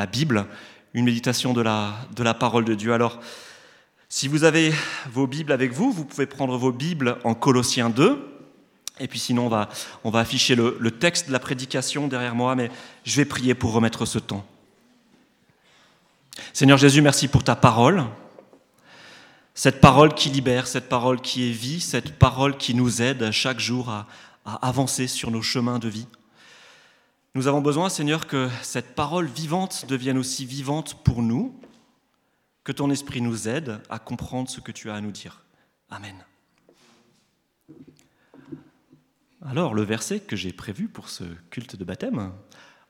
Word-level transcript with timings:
la 0.00 0.06
Bible, 0.06 0.46
une 0.94 1.04
méditation 1.04 1.52
de 1.52 1.60
la, 1.60 1.92
de 2.16 2.22
la 2.22 2.32
parole 2.32 2.64
de 2.64 2.74
Dieu. 2.74 2.94
Alors, 2.94 3.20
si 4.08 4.28
vous 4.28 4.44
avez 4.44 4.72
vos 5.12 5.26
Bibles 5.26 5.52
avec 5.52 5.74
vous, 5.74 5.92
vous 5.92 6.06
pouvez 6.06 6.24
prendre 6.24 6.56
vos 6.56 6.72
Bibles 6.72 7.18
en 7.22 7.34
Colossiens 7.34 7.90
2. 7.90 8.18
Et 8.98 9.08
puis 9.08 9.18
sinon, 9.18 9.44
on 9.44 9.48
va, 9.50 9.68
on 10.02 10.08
va 10.08 10.20
afficher 10.20 10.54
le, 10.54 10.78
le 10.80 10.90
texte 10.90 11.26
de 11.28 11.32
la 11.32 11.38
prédication 11.38 12.08
derrière 12.08 12.34
moi, 12.34 12.54
mais 12.54 12.70
je 13.04 13.14
vais 13.16 13.26
prier 13.26 13.54
pour 13.54 13.74
remettre 13.74 14.06
ce 14.06 14.18
temps. 14.18 14.46
Seigneur 16.54 16.78
Jésus, 16.78 17.02
merci 17.02 17.28
pour 17.28 17.44
ta 17.44 17.54
parole. 17.54 18.04
Cette 19.52 19.82
parole 19.82 20.14
qui 20.14 20.30
libère, 20.30 20.66
cette 20.66 20.88
parole 20.88 21.20
qui 21.20 21.50
est 21.50 21.52
vie, 21.52 21.82
cette 21.82 22.18
parole 22.18 22.56
qui 22.56 22.74
nous 22.74 23.02
aide 23.02 23.30
chaque 23.32 23.60
jour 23.60 23.90
à, 23.90 24.06
à 24.46 24.66
avancer 24.66 25.06
sur 25.08 25.30
nos 25.30 25.42
chemins 25.42 25.78
de 25.78 25.90
vie. 25.90 26.06
Nous 27.36 27.46
avons 27.46 27.60
besoin, 27.60 27.88
Seigneur, 27.88 28.26
que 28.26 28.48
cette 28.60 28.96
parole 28.96 29.26
vivante 29.26 29.86
devienne 29.86 30.18
aussi 30.18 30.44
vivante 30.44 31.04
pour 31.04 31.22
nous, 31.22 31.54
que 32.64 32.72
ton 32.72 32.90
esprit 32.90 33.20
nous 33.20 33.46
aide 33.46 33.80
à 33.88 34.00
comprendre 34.00 34.50
ce 34.50 34.60
que 34.60 34.72
tu 34.72 34.90
as 34.90 34.94
à 34.94 35.00
nous 35.00 35.12
dire. 35.12 35.44
Amen. 35.90 36.16
Alors, 39.46 39.74
le 39.74 39.82
verset 39.82 40.18
que 40.18 40.34
j'ai 40.34 40.52
prévu 40.52 40.88
pour 40.88 41.08
ce 41.08 41.22
culte 41.50 41.76
de 41.76 41.84
baptême, 41.84 42.32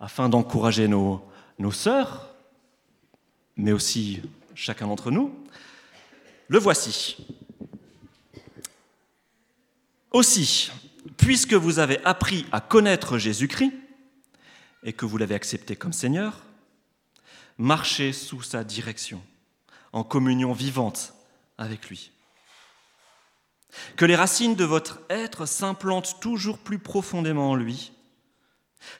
afin 0.01 0.31
d'encourager 0.31 0.89
nos, 0.89 1.23
nos 1.59 1.71
sœurs, 1.71 2.35
mais 3.59 3.73
aussi 3.73 4.23
chacun 4.55 4.87
d'entre 4.87 5.11
nous, 5.11 5.35
le 6.49 6.59
voici. 6.59 7.27
Aussi, 10.13 10.71
puisque 11.19 11.53
vous 11.53 11.79
avez 11.79 12.03
appris 12.07 12.47
à 12.53 12.63
connaître 12.63 13.19
Jésus-Christ 13.19 13.75
et 14.83 14.93
que 14.93 15.05
vous 15.05 15.19
l'avez 15.19 15.35
accepté 15.35 15.77
comme 15.77 15.93
Seigneur, 15.93 16.43
marchez 17.59 18.13
sous 18.13 18.43
sa 18.43 18.65
direction, 18.65 19.23
en 19.93 20.05
communion 20.05 20.53
vivante 20.53 21.15
avec 21.59 21.89
lui. 21.89 22.11
Que 23.97 24.05
les 24.05 24.17
racines 24.17 24.57
de 24.57 24.65
votre 24.65 25.01
être 25.11 25.47
s'implantent 25.47 26.21
toujours 26.21 26.59
plus 26.59 26.79
profondément 26.79 27.51
en 27.51 27.55
lui. 27.55 27.93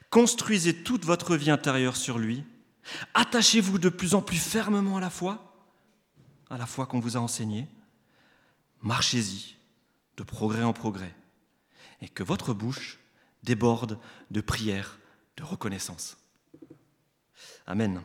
Construisez 0.09 0.83
toute 0.83 1.05
votre 1.05 1.35
vie 1.35 1.51
intérieure 1.51 1.97
sur 1.97 2.19
lui. 2.19 2.43
Attachez-vous 3.13 3.79
de 3.79 3.89
plus 3.89 4.15
en 4.15 4.21
plus 4.21 4.37
fermement 4.37 4.97
à 4.97 5.01
la 5.01 5.09
foi, 5.09 5.55
à 6.49 6.57
la 6.57 6.65
foi 6.65 6.85
qu'on 6.85 6.99
vous 6.99 7.17
a 7.17 7.19
enseignée. 7.19 7.67
Marchez-y 8.81 9.55
de 10.17 10.23
progrès 10.23 10.63
en 10.63 10.73
progrès 10.73 11.13
et 12.01 12.09
que 12.09 12.23
votre 12.23 12.53
bouche 12.53 12.99
déborde 13.43 13.99
de 14.31 14.41
prières, 14.41 14.99
de 15.37 15.43
reconnaissance. 15.43 16.17
Amen. 17.67 18.01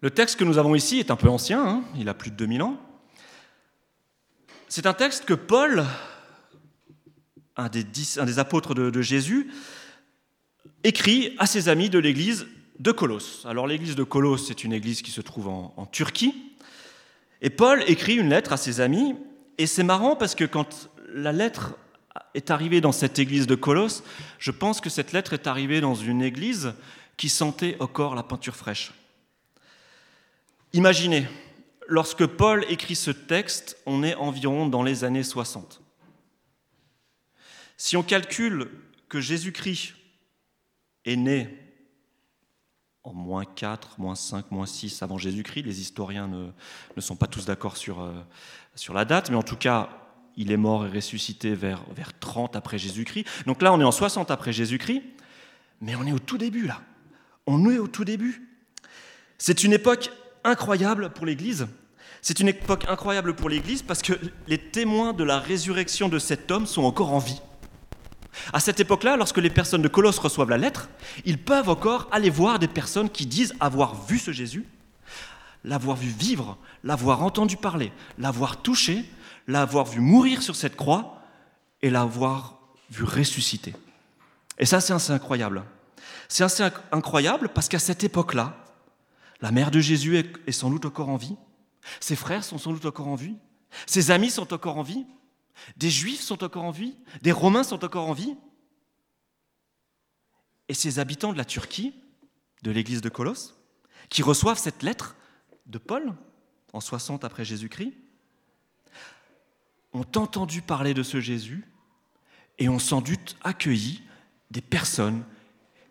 Le 0.00 0.10
texte 0.10 0.38
que 0.38 0.44
nous 0.44 0.58
avons 0.58 0.74
ici 0.74 0.98
est 0.98 1.10
un 1.10 1.16
peu 1.16 1.28
ancien, 1.28 1.66
hein, 1.66 1.84
il 1.96 2.08
a 2.08 2.14
plus 2.14 2.30
de 2.30 2.36
2000 2.36 2.62
ans. 2.62 2.78
C'est 4.68 4.86
un 4.86 4.92
texte 4.92 5.24
que 5.24 5.34
Paul, 5.34 5.84
un 7.56 7.68
des, 7.68 8.38
apôtres 8.38 8.74
de, 8.74 8.90
de, 8.90 9.02
Jésus, 9.02 9.50
écrit 10.84 11.34
à 11.38 11.46
ses 11.46 11.68
amis 11.68 11.88
de 11.88 11.98
l'église 11.98 12.46
de 12.78 12.92
Colosse. 12.92 13.46
Alors 13.46 13.66
l'église 13.66 13.96
de 13.96 14.04
Colosse, 14.04 14.48
c'est 14.48 14.64
une 14.64 14.72
église 14.72 15.02
qui 15.02 15.10
se 15.10 15.20
trouve 15.20 15.48
en, 15.48 15.72
en 15.76 15.86
Turquie. 15.86 16.52
Et 17.40 17.50
Paul 17.50 17.82
écrit 17.86 18.16
une 18.16 18.28
lettre 18.28 18.52
à 18.52 18.56
ses 18.56 18.80
amis, 18.80 19.14
et 19.58 19.66
c'est 19.66 19.82
marrant 19.82 20.16
parce 20.16 20.34
que 20.34 20.44
quand 20.44 20.90
la 21.08 21.32
lettre 21.32 21.74
est 22.36 22.50
arrivée 22.50 22.80
dans 22.80 22.92
cette 22.92 23.18
église 23.18 23.46
de 23.46 23.54
Colosse, 23.54 24.04
je 24.38 24.50
pense 24.50 24.80
que 24.80 24.90
cette 24.90 25.12
lettre 25.12 25.32
est 25.32 25.46
arrivée 25.46 25.80
dans 25.80 25.94
une 25.94 26.22
église 26.22 26.74
qui 27.16 27.28
sentait 27.28 27.76
encore 27.80 28.14
la 28.14 28.22
peinture 28.22 28.54
fraîche. 28.54 28.92
Imaginez, 30.72 31.26
lorsque 31.88 32.26
Paul 32.26 32.64
écrit 32.68 32.94
ce 32.94 33.10
texte, 33.10 33.78
on 33.86 34.02
est 34.02 34.14
environ 34.14 34.68
dans 34.68 34.82
les 34.82 35.04
années 35.04 35.22
60. 35.22 35.80
Si 37.78 37.96
on 37.96 38.02
calcule 38.02 38.70
que 39.08 39.20
Jésus-Christ 39.20 39.94
est 41.04 41.16
né 41.16 41.62
en 43.02 43.14
moins 43.14 43.44
4, 43.44 43.98
moins 43.98 44.16
5, 44.16 44.50
moins 44.50 44.66
6 44.66 45.02
avant 45.02 45.16
Jésus-Christ, 45.16 45.62
les 45.62 45.80
historiens 45.80 46.28
ne, 46.28 47.00
sont 47.00 47.16
pas 47.16 47.28
tous 47.28 47.46
d'accord 47.46 47.76
euh, 47.88 48.20
sur 48.74 48.92
la 48.92 49.04
date, 49.04 49.30
mais 49.30 49.36
en 49.36 49.44
tout 49.44 49.56
cas, 49.56 50.05
il 50.36 50.52
est 50.52 50.56
mort 50.56 50.86
et 50.86 50.90
ressuscité 50.90 51.54
vers, 51.54 51.82
vers 51.94 52.18
30 52.18 52.56
après 52.56 52.78
Jésus-Christ. 52.78 53.26
Donc 53.46 53.62
là, 53.62 53.72
on 53.72 53.80
est 53.80 53.84
en 53.84 53.92
60 53.92 54.30
après 54.30 54.52
Jésus-Christ, 54.52 55.02
mais 55.80 55.94
on 55.96 56.06
est 56.06 56.12
au 56.12 56.18
tout 56.18 56.38
début 56.38 56.66
là. 56.66 56.82
On 57.46 57.70
est 57.70 57.78
au 57.78 57.86
tout 57.86 58.04
début. 58.04 58.42
C'est 59.38 59.64
une 59.64 59.72
époque 59.72 60.10
incroyable 60.44 61.10
pour 61.10 61.26
l'Église. 61.26 61.66
C'est 62.22 62.40
une 62.40 62.48
époque 62.48 62.86
incroyable 62.88 63.34
pour 63.34 63.48
l'Église 63.48 63.82
parce 63.82 64.02
que 64.02 64.14
les 64.48 64.58
témoins 64.58 65.12
de 65.12 65.22
la 65.22 65.38
résurrection 65.38 66.08
de 66.08 66.18
cet 66.18 66.50
homme 66.50 66.66
sont 66.66 66.82
encore 66.82 67.12
en 67.12 67.18
vie. 67.18 67.40
À 68.52 68.60
cette 68.60 68.80
époque-là, 68.80 69.16
lorsque 69.16 69.38
les 69.38 69.50
personnes 69.50 69.82
de 69.82 69.88
Colosse 69.88 70.18
reçoivent 70.18 70.50
la 70.50 70.58
lettre, 70.58 70.88
ils 71.24 71.38
peuvent 71.38 71.68
encore 71.68 72.08
aller 72.10 72.30
voir 72.30 72.58
des 72.58 72.68
personnes 72.68 73.08
qui 73.08 73.26
disent 73.26 73.54
avoir 73.60 74.06
vu 74.06 74.18
ce 74.18 74.32
Jésus, 74.32 74.66
l'avoir 75.64 75.96
vu 75.96 76.08
vivre, 76.08 76.58
l'avoir 76.84 77.22
entendu 77.22 77.56
parler, 77.56 77.92
l'avoir 78.18 78.60
touché, 78.62 79.04
l'avoir 79.46 79.86
vu 79.86 80.00
mourir 80.00 80.42
sur 80.42 80.56
cette 80.56 80.76
croix 80.76 81.20
et 81.82 81.90
l'avoir 81.90 82.60
vu 82.90 83.04
ressusciter. 83.04 83.74
Et 84.58 84.66
ça, 84.66 84.80
c'est 84.80 84.92
assez 84.92 85.12
incroyable. 85.12 85.64
C'est 86.28 86.44
assez 86.44 86.68
incroyable 86.92 87.48
parce 87.50 87.68
qu'à 87.68 87.78
cette 87.78 88.04
époque-là, 88.04 88.56
la 89.40 89.50
mère 89.50 89.70
de 89.70 89.80
Jésus 89.80 90.16
est 90.16 90.52
sans 90.52 90.70
doute 90.70 90.86
encore 90.86 91.08
en 91.08 91.16
vie, 91.16 91.36
ses 92.00 92.16
frères 92.16 92.42
sont 92.42 92.58
sans 92.58 92.72
doute 92.72 92.86
encore 92.86 93.08
en 93.08 93.14
vie, 93.14 93.36
ses 93.86 94.10
amis 94.10 94.30
sont 94.30 94.52
encore 94.52 94.78
en 94.78 94.82
vie, 94.82 95.06
des 95.76 95.90
Juifs 95.90 96.22
sont 96.22 96.42
encore 96.42 96.64
en 96.64 96.70
vie, 96.70 96.96
des 97.22 97.32
Romains 97.32 97.62
sont 97.62 97.84
encore 97.84 98.08
en 98.08 98.12
vie. 98.12 98.36
Et 100.68 100.74
ces 100.74 100.98
habitants 100.98 101.32
de 101.32 101.38
la 101.38 101.44
Turquie, 101.44 101.94
de 102.62 102.70
l'église 102.70 103.00
de 103.00 103.08
Colosse, 103.08 103.54
qui 104.08 104.22
reçoivent 104.22 104.58
cette 104.58 104.82
lettre 104.82 105.16
de 105.66 105.78
Paul 105.78 106.14
en 106.72 106.80
60 106.80 107.24
après 107.24 107.44
Jésus-Christ, 107.44 107.92
ont 109.96 110.06
entendu 110.16 110.62
parler 110.62 110.94
de 110.94 111.02
ce 111.02 111.20
Jésus 111.20 111.64
et 112.58 112.68
ont 112.68 112.78
sans 112.78 113.00
doute 113.00 113.36
accueilli 113.42 114.02
des 114.50 114.60
personnes 114.60 115.24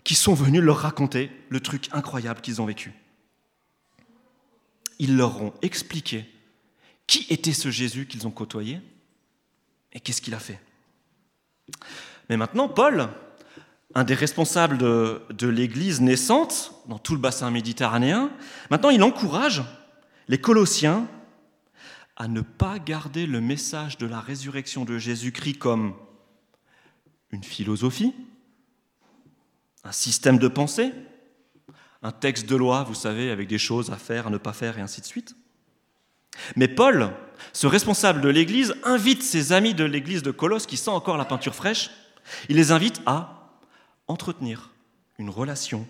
qui 0.03 0.15
sont 0.15 0.33
venues 0.33 0.61
leur 0.61 0.77
raconter 0.77 1.31
le 1.49 1.59
truc 1.59 1.89
incroyable 1.91 2.41
qu'ils 2.41 2.61
ont 2.61 2.65
vécu. 2.65 2.93
Ils 4.99 5.17
leur 5.17 5.41
ont 5.41 5.53
expliqué 5.61 6.25
qui 7.07 7.25
était 7.29 7.53
ce 7.53 7.69
Jésus 7.69 8.05
qu'ils 8.07 8.27
ont 8.27 8.31
côtoyé 8.31 8.79
et 9.93 9.99
qu'est-ce 9.99 10.21
qu'il 10.21 10.33
a 10.33 10.39
fait. 10.39 10.59
Mais 12.29 12.37
maintenant, 12.37 12.67
Paul, 12.67 13.09
un 13.93 14.03
des 14.03 14.13
responsables 14.13 14.77
de, 14.77 15.47
l'Église 15.47 16.01
naissante 16.01 16.73
dans 16.87 16.99
tout 16.99 17.13
le 17.13 17.19
bassin 17.19 17.49
méditerranéen, 17.51 18.31
maintenant 18.69 18.89
il 18.89 19.03
encourage 19.03 19.63
les 20.27 20.39
Colossiens 20.39 21.07
à 22.15 22.27
ne 22.27 22.41
pas 22.41 22.79
garder 22.79 23.25
le 23.25 23.41
message 23.41 23.97
de 23.97 24.05
la 24.05 24.21
résurrection 24.21 24.85
de 24.85 24.97
Jésus-Christ 24.97 25.57
comme 25.57 25.95
une 27.31 27.43
philosophie, 27.43 28.13
un 29.83 29.91
système 29.91 30.37
de 30.37 30.47
pensée, 30.47 30.91
un 32.01 32.11
texte 32.11 32.45
de 32.45 32.55
loi, 32.55 32.83
vous 32.83 32.95
savez, 32.95 33.31
avec 33.31 33.47
des 33.47 33.57
choses 33.57 33.91
à 33.91 33.97
faire, 33.97 34.27
à 34.27 34.29
ne 34.29 34.37
pas 34.37 34.53
faire, 34.53 34.77
et 34.77 34.81
ainsi 34.81 35.01
de 35.01 35.05
suite. 35.05 35.35
Mais 36.55 36.67
Paul, 36.67 37.11
ce 37.53 37.67
responsable 37.67 38.21
de 38.21 38.29
l'Église, 38.29 38.75
invite 38.83 39.23
ses 39.23 39.53
amis 39.53 39.73
de 39.73 39.83
l'Église 39.83 40.23
de 40.23 40.31
Colosse, 40.31 40.67
qui 40.67 40.77
sent 40.77 40.91
encore 40.91 41.17
la 41.17 41.25
peinture 41.25 41.55
fraîche, 41.55 41.89
il 42.49 42.55
les 42.55 42.71
invite 42.71 43.01
à 43.05 43.51
entretenir 44.07 44.71
une 45.17 45.29
relation 45.29 45.87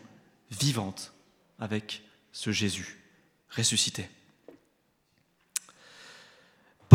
vivante 0.52 1.13
avec 1.59 2.04
ce 2.31 2.51
Jésus 2.51 3.00
ressuscité. 3.50 4.10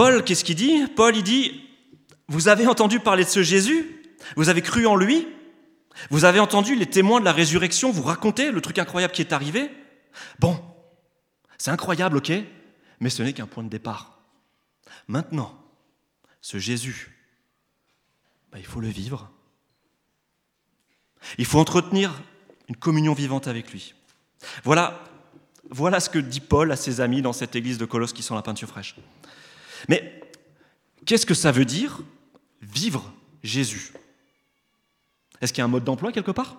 Paul, 0.00 0.24
qu'est-ce 0.24 0.44
qu'il 0.44 0.56
dit? 0.56 0.86
Paul, 0.96 1.14
il 1.14 1.22
dit, 1.22 1.60
vous 2.26 2.48
avez 2.48 2.66
entendu 2.66 3.00
parler 3.00 3.22
de 3.22 3.28
ce 3.28 3.42
Jésus? 3.42 4.00
Vous 4.34 4.48
avez 4.48 4.62
cru 4.62 4.86
en 4.86 4.96
lui? 4.96 5.28
Vous 6.08 6.24
avez 6.24 6.40
entendu 6.40 6.74
les 6.74 6.86
témoins 6.86 7.20
de 7.20 7.26
la 7.26 7.34
résurrection 7.34 7.90
vous 7.90 8.04
raconter 8.04 8.50
le 8.50 8.62
truc 8.62 8.78
incroyable 8.78 9.12
qui 9.12 9.20
est 9.20 9.34
arrivé? 9.34 9.70
Bon, 10.38 10.58
c'est 11.58 11.70
incroyable, 11.70 12.16
ok, 12.16 12.32
mais 12.98 13.10
ce 13.10 13.22
n'est 13.22 13.34
qu'un 13.34 13.46
point 13.46 13.62
de 13.62 13.68
départ. 13.68 14.22
Maintenant, 15.06 15.54
ce 16.40 16.56
Jésus, 16.56 17.14
bah, 18.52 18.58
il 18.58 18.64
faut 18.64 18.80
le 18.80 18.88
vivre. 18.88 19.30
Il 21.36 21.44
faut 21.44 21.58
entretenir 21.58 22.22
une 22.70 22.76
communion 22.76 23.12
vivante 23.12 23.48
avec 23.48 23.70
lui. 23.70 23.94
Voilà, 24.64 25.04
voilà 25.68 26.00
ce 26.00 26.08
que 26.08 26.18
dit 26.18 26.40
Paul 26.40 26.72
à 26.72 26.76
ses 26.76 27.02
amis 27.02 27.20
dans 27.20 27.34
cette 27.34 27.54
église 27.54 27.76
de 27.76 27.84
Colosse 27.84 28.14
qui 28.14 28.22
sont 28.22 28.34
la 28.34 28.40
peinture 28.40 28.68
fraîche. 28.68 28.96
Mais 29.88 30.20
qu'est-ce 31.06 31.26
que 31.26 31.34
ça 31.34 31.52
veut 31.52 31.64
dire 31.64 32.00
vivre 32.62 33.12
Jésus? 33.42 33.92
Est-ce 35.40 35.52
qu'il 35.52 35.60
y 35.60 35.62
a 35.62 35.64
un 35.64 35.68
mode 35.68 35.84
d'emploi 35.84 36.12
quelque 36.12 36.30
part? 36.30 36.58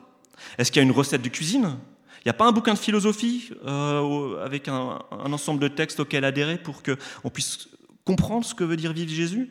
Est-ce 0.58 0.72
qu'il 0.72 0.80
y 0.82 0.84
a 0.84 0.88
une 0.88 0.92
recette 0.92 1.22
de 1.22 1.30
cuisine? 1.30 1.78
Il 2.20 2.28
n'y 2.28 2.32
a 2.32 2.34
pas 2.34 2.46
un 2.46 2.52
bouquin 2.52 2.74
de 2.74 2.80
philosophie 2.80 3.52
euh, 3.66 4.44
avec 4.44 4.68
un, 4.68 5.00
ensemble 5.12 5.60
de 5.60 5.68
textes 5.68 6.00
auxquels 6.00 6.26
adhérer 6.26 6.58
pour 6.58 6.84
qu'on 6.84 7.30
puisse 7.30 7.70
comprendre 8.06 8.46
ce 8.46 8.54
que 8.54 8.64
veut 8.64 8.76
dire 8.76 8.94
vivre 8.94 9.12
Jésus? 9.12 9.50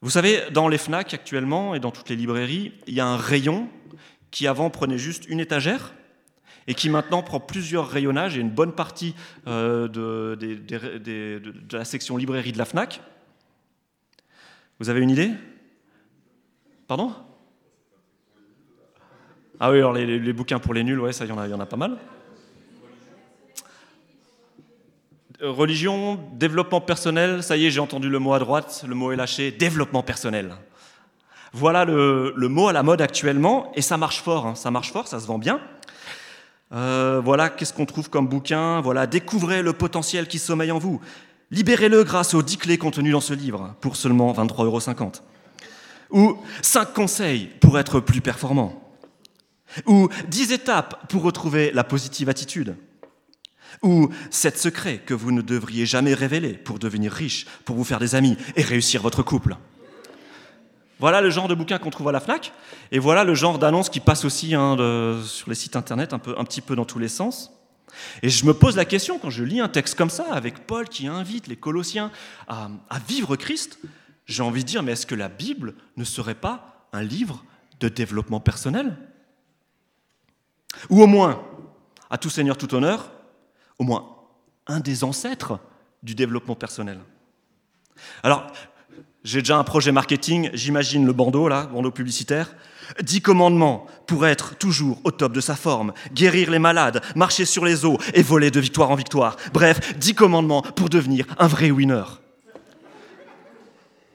Vous 0.00 0.10
savez, 0.10 0.42
dans 0.52 0.68
les 0.68 0.78
FNAC 0.78 1.12
actuellement 1.12 1.74
et 1.74 1.80
dans 1.80 1.90
toutes 1.90 2.08
les 2.08 2.16
librairies, 2.16 2.72
il 2.86 2.94
y 2.94 3.00
a 3.00 3.06
un 3.06 3.16
rayon 3.16 3.68
qui 4.30 4.46
avant 4.46 4.70
prenait 4.70 4.98
juste 4.98 5.26
une 5.28 5.40
étagère 5.40 5.94
et 6.68 6.74
qui 6.74 6.90
maintenant 6.90 7.22
prend 7.22 7.40
plusieurs 7.40 7.88
rayonnages 7.88 8.36
et 8.36 8.40
une 8.40 8.50
bonne 8.50 8.72
partie 8.72 9.14
euh, 9.48 9.88
de, 9.88 10.38
la 11.72 11.84
section 11.84 12.16
librairie 12.18 12.52
de 12.52 12.58
la 12.58 12.66
FNAC. 12.66 13.00
Vous 14.78 14.90
avez 14.90 15.00
une 15.00 15.10
idée? 15.10 15.30
Pardon? 16.86 17.12
Ah 19.58 19.72
oui, 19.72 19.78
alors 19.78 19.94
les, 19.94 20.32
bouquins 20.32 20.60
pour 20.60 20.74
les 20.74 20.84
nuls, 20.84 21.00
ouais, 21.00 21.12
ça, 21.12 21.24
il 21.24 21.30
y, 21.30 21.32
en 21.32 21.38
a, 21.38 21.48
y 21.48 21.54
en 21.54 21.58
a 21.58 21.66
pas 21.66 21.76
mal. 21.76 21.96
Euh, 25.40 25.50
religion, 25.50 26.20
développement 26.34 26.82
personnel, 26.82 27.42
ça 27.42 27.56
y 27.56 27.66
est, 27.66 27.70
j'ai 27.70 27.80
entendu 27.80 28.10
le 28.10 28.18
mot 28.18 28.34
à 28.34 28.38
droite, 28.38 28.84
le 28.86 28.94
mot 28.94 29.10
est 29.10 29.16
lâché, 29.16 29.50
développement 29.50 30.02
personnel. 30.02 30.54
Voilà 31.54 31.86
le, 31.86 32.34
mot 32.36 32.68
à 32.68 32.74
la 32.74 32.82
mode 32.82 33.00
actuellement, 33.00 33.72
et 33.74 33.80
ça 33.80 33.96
marche 33.96 34.20
fort, 34.20 34.46
hein. 34.46 34.54
ça 34.54 34.70
marche 34.70 34.92
fort, 34.92 35.08
ça 35.08 35.18
se 35.18 35.26
vend 35.26 35.38
bien. 35.38 35.60
Euh, 36.72 37.20
voilà, 37.24 37.48
qu'est-ce 37.48 37.72
qu'on 37.72 37.86
trouve 37.86 38.10
comme 38.10 38.28
bouquin? 38.28 38.80
Voilà, 38.80 39.06
découvrez 39.06 39.62
le 39.62 39.72
potentiel 39.72 40.28
qui 40.28 40.38
sommeille 40.38 40.72
en 40.72 40.78
vous. 40.78 41.00
Libérez-le 41.50 42.04
grâce 42.04 42.34
aux 42.34 42.42
10 42.42 42.58
clés 42.58 42.78
contenues 42.78 43.12
dans 43.12 43.20
ce 43.20 43.32
livre, 43.32 43.74
pour 43.80 43.96
seulement 43.96 44.32
23,50 44.32 44.64
euros. 44.64 44.80
Ou 46.10 46.38
5 46.62 46.92
conseils 46.92 47.50
pour 47.60 47.78
être 47.78 48.00
plus 48.00 48.20
performant. 48.20 48.82
Ou 49.86 50.08
10 50.28 50.52
étapes 50.52 51.08
pour 51.08 51.22
retrouver 51.22 51.70
la 51.72 51.84
positive 51.84 52.28
attitude. 52.28 52.76
Ou 53.82 54.08
7 54.30 54.58
secrets 54.58 54.98
que 54.98 55.14
vous 55.14 55.32
ne 55.32 55.42
devriez 55.42 55.86
jamais 55.86 56.14
révéler 56.14 56.54
pour 56.54 56.78
devenir 56.78 57.12
riche, 57.12 57.46
pour 57.64 57.76
vous 57.76 57.84
faire 57.84 57.98
des 57.98 58.14
amis 58.14 58.36
et 58.56 58.62
réussir 58.62 59.02
votre 59.02 59.22
couple. 59.22 59.56
Voilà 60.98 61.20
le 61.20 61.30
genre 61.30 61.48
de 61.48 61.54
bouquin 61.54 61.78
qu'on 61.78 61.90
trouve 61.90 62.08
à 62.08 62.12
la 62.12 62.20
FNAC, 62.20 62.52
et 62.90 62.98
voilà 62.98 63.24
le 63.24 63.34
genre 63.34 63.58
d'annonce 63.58 63.88
qui 63.88 64.00
passe 64.00 64.24
aussi 64.24 64.54
hein, 64.54 64.76
sur 65.24 65.48
les 65.48 65.54
sites 65.54 65.76
internet 65.76 66.12
un, 66.12 66.18
peu, 66.18 66.34
un 66.36 66.44
petit 66.44 66.60
peu 66.60 66.74
dans 66.74 66.84
tous 66.84 66.98
les 66.98 67.08
sens. 67.08 67.52
Et 68.22 68.28
je 68.28 68.44
me 68.44 68.52
pose 68.52 68.76
la 68.76 68.84
question, 68.84 69.18
quand 69.18 69.30
je 69.30 69.44
lis 69.44 69.60
un 69.60 69.68
texte 69.68 69.94
comme 69.96 70.10
ça, 70.10 70.32
avec 70.32 70.66
Paul 70.66 70.88
qui 70.88 71.06
invite 71.06 71.46
les 71.46 71.56
Colossiens 71.56 72.10
à, 72.48 72.68
à 72.90 72.98
vivre 72.98 73.36
Christ, 73.36 73.78
j'ai 74.26 74.42
envie 74.42 74.62
de 74.62 74.68
dire, 74.68 74.82
mais 74.82 74.92
est-ce 74.92 75.06
que 75.06 75.14
la 75.14 75.28
Bible 75.28 75.74
ne 75.96 76.04
serait 76.04 76.34
pas 76.34 76.86
un 76.92 77.02
livre 77.02 77.44
de 77.80 77.88
développement 77.88 78.40
personnel? 78.40 78.96
Ou 80.90 81.02
au 81.02 81.06
moins, 81.06 81.42
à 82.10 82.18
tout 82.18 82.30
seigneur, 82.30 82.56
tout 82.56 82.74
honneur, 82.74 83.10
au 83.78 83.84
moins 83.84 84.16
un 84.66 84.80
des 84.80 85.04
ancêtres 85.04 85.58
du 86.02 86.14
développement 86.14 86.54
personnel? 86.54 87.00
Alors, 88.22 88.46
j'ai 89.28 89.42
déjà 89.42 89.58
un 89.58 89.64
projet 89.64 89.92
marketing, 89.92 90.48
j'imagine 90.54 91.04
le 91.04 91.12
bandeau, 91.12 91.48
là, 91.48 91.66
bandeau 91.66 91.90
publicitaire. 91.90 92.56
Dix 93.02 93.20
commandements 93.20 93.86
pour 94.06 94.26
être 94.26 94.56
toujours 94.56 94.98
au 95.04 95.10
top 95.10 95.34
de 95.34 95.42
sa 95.42 95.54
forme, 95.54 95.92
guérir 96.14 96.50
les 96.50 96.58
malades, 96.58 97.02
marcher 97.14 97.44
sur 97.44 97.66
les 97.66 97.84
eaux 97.84 97.98
et 98.14 98.22
voler 98.22 98.50
de 98.50 98.58
victoire 98.58 98.90
en 98.90 98.94
victoire. 98.94 99.36
Bref, 99.52 99.98
dix 99.98 100.14
commandements 100.14 100.62
pour 100.62 100.88
devenir 100.88 101.26
un 101.38 101.46
vrai 101.46 101.70
winner. 101.70 102.04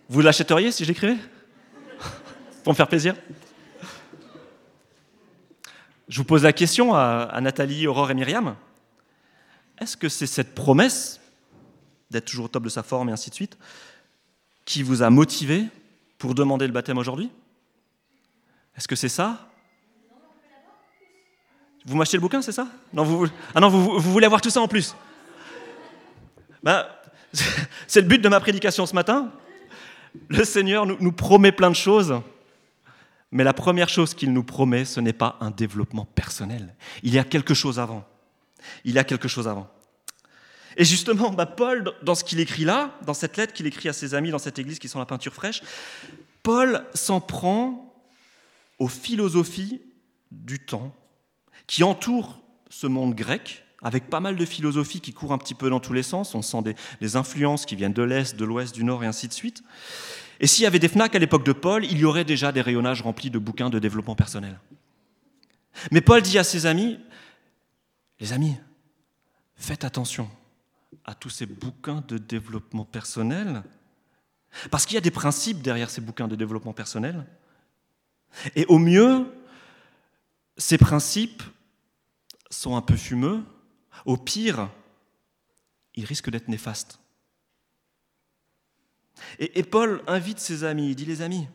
Vous 0.09 0.21
l'achèteriez 0.21 0.71
si 0.71 0.83
j'écrivais? 0.83 1.17
Pour 2.63 2.73
me 2.73 2.75
faire 2.75 2.87
plaisir? 2.87 3.15
Je 6.09 6.17
vous 6.17 6.25
pose 6.25 6.41
la 6.41 6.53
question 6.53 6.95
à 6.95 7.39
Nathalie, 7.39 7.85
Aurore 7.85 8.09
et 8.09 8.15
Myriam. 8.15 8.55
Est-ce 9.79 9.95
que 9.95 10.09
c'est 10.09 10.27
cette 10.27 10.55
promesse 10.55 11.19
d'être 12.09 12.25
toujours 12.25 12.45
au 12.45 12.49
top 12.49 12.63
de 12.63 12.69
sa 12.69 12.81
forme 12.81 13.09
et 13.09 13.11
ainsi 13.11 13.29
de 13.29 13.35
suite? 13.35 13.57
Qui 14.65 14.83
vous 14.83 15.01
a 15.01 15.09
motivé 15.09 15.65
pour 16.17 16.35
demander 16.35 16.67
le 16.67 16.73
baptême 16.73 16.97
aujourd'hui? 16.97 17.29
Est-ce 18.77 18.87
que 18.87 18.95
c'est 18.95 19.09
ça? 19.09 19.49
Vous 21.85 21.97
m'achetez 21.97 22.17
le 22.17 22.21
bouquin, 22.21 22.41
c'est 22.41 22.53
ça? 22.53 22.67
Non, 22.93 23.03
vous, 23.03 23.27
Ah 23.53 23.59
non, 23.59 23.69
vous, 23.69 23.99
voulez 23.99 24.25
avoir 24.25 24.41
tout 24.41 24.49
ça 24.49 24.61
en 24.61 24.67
plus? 24.67 24.95
Ben, 26.63 26.85
C'est 27.87 28.01
le 28.01 28.07
but 28.07 28.21
de 28.21 28.29
ma 28.29 28.39
prédication 28.39 28.85
ce 28.85 28.95
matin. 28.95 29.31
Le 30.29 30.43
Seigneur 30.43 30.85
nous, 30.85 30.97
nous 30.99 31.11
promet 31.11 31.51
plein 31.51 31.69
de 31.69 31.75
choses, 31.75 32.21
mais 33.31 33.43
la 33.43 33.53
première 33.53 33.89
chose 33.89 34.13
qu'il 34.13 34.31
nous 34.31 34.43
promet, 34.43 34.85
ce 34.85 34.99
n'est 34.99 35.13
pas 35.13 35.37
un 35.41 35.49
développement 35.49 36.05
personnel. 36.05 36.75
Il 37.01 37.13
y 37.13 37.19
a 37.19 37.23
quelque 37.23 37.53
chose 37.53 37.79
avant. 37.79 38.05
Il 38.85 38.93
y 38.93 38.99
a 38.99 39.03
quelque 39.03 39.27
chose 39.27 39.47
avant. 39.47 39.69
Et 40.77 40.85
justement, 40.85 41.31
bah, 41.31 41.45
Paul, 41.45 41.93
dans 42.01 42.15
ce 42.15 42.23
qu'il 42.23 42.39
écrit 42.39 42.63
là, 42.63 42.97
dans 43.05 43.13
cette 43.13 43.37
lettre 43.37 43.53
qu'il 43.53 43.67
écrit 43.67 43.89
à 43.89 43.93
ses 43.93 44.13
amis 44.13 44.31
dans 44.31 44.39
cette 44.39 44.59
église 44.59 44.79
qui 44.79 44.87
sont 44.87 44.99
la 44.99 45.05
peinture 45.05 45.33
fraîche, 45.33 45.61
Paul 46.41 46.85
s'en 46.93 47.21
prend 47.21 47.93
aux 48.79 48.87
philosophies 48.87 49.81
du 50.31 50.59
temps 50.59 50.93
qui 51.67 51.83
entourent 51.83 52.41
ce 52.69 52.87
monde 52.87 53.15
grec, 53.15 53.63
avec 53.81 54.09
pas 54.09 54.19
mal 54.19 54.35
de 54.35 54.45
philosophies 54.45 55.01
qui 55.01 55.13
courent 55.13 55.33
un 55.33 55.37
petit 55.37 55.53
peu 55.53 55.69
dans 55.69 55.79
tous 55.79 55.93
les 55.93 56.03
sens. 56.03 56.35
On 56.35 56.41
sent 56.41 56.63
des, 56.99 57.15
influences 57.15 57.65
qui 57.65 57.75
viennent 57.75 57.93
de 57.93 58.03
l'Est, 58.03 58.35
de 58.35 58.45
l'Ouest, 58.45 58.73
du 58.73 58.83
Nord 58.83 59.03
et 59.03 59.07
ainsi 59.07 59.27
de 59.27 59.33
suite. 59.33 59.63
Et 60.39 60.47
s'il 60.47 60.63
y 60.63 60.67
avait 60.67 60.79
des 60.79 60.87
FNAC 60.87 61.15
à 61.15 61.19
l'époque 61.19 61.45
de 61.45 61.53
Paul, 61.53 61.85
il 61.85 61.97
y 61.97 62.05
aurait 62.05 62.25
déjà 62.25 62.51
des 62.51 62.61
rayonnages 62.61 63.01
remplis 63.01 63.29
de 63.29 63.37
bouquins 63.37 63.69
de 63.69 63.79
développement 63.79 64.15
personnel. 64.15 64.59
Mais 65.91 66.01
Paul 66.01 66.21
dit 66.21 66.37
à 66.37 66.43
ses 66.43 66.65
amis, 66.65 66.99
les 68.19 68.33
amis, 68.33 68.55
faites 69.55 69.83
attention 69.83 70.29
à 71.05 71.15
tous 71.15 71.29
ces 71.29 71.45
bouquins 71.45 72.03
de 72.07 72.17
développement 72.17 72.85
personnel, 72.85 73.63
parce 74.71 74.85
qu'il 74.85 74.95
y 74.95 74.97
a 74.97 75.01
des 75.01 75.11
principes 75.11 75.61
derrière 75.61 75.89
ces 75.89 76.01
bouquins 76.01 76.27
de 76.27 76.35
développement 76.35 76.73
personnel. 76.73 77.25
Et 78.55 78.65
au 78.67 78.79
mieux, 78.79 79.31
ces 80.57 80.77
principes 80.77 81.43
sont 82.49 82.75
un 82.75 82.81
peu 82.81 82.95
fumeux, 82.95 83.43
au 84.05 84.17
pire, 84.17 84.69
ils 85.95 86.05
risquent 86.05 86.29
d'être 86.29 86.47
néfastes. 86.47 86.99
Et, 89.39 89.63
Paul 89.63 90.03
invite 90.07 90.39
ses 90.39 90.63
amis, 90.63 90.89
il 90.89 90.95
dit 90.95 91.05
les 91.05 91.21
amis, 91.21 91.47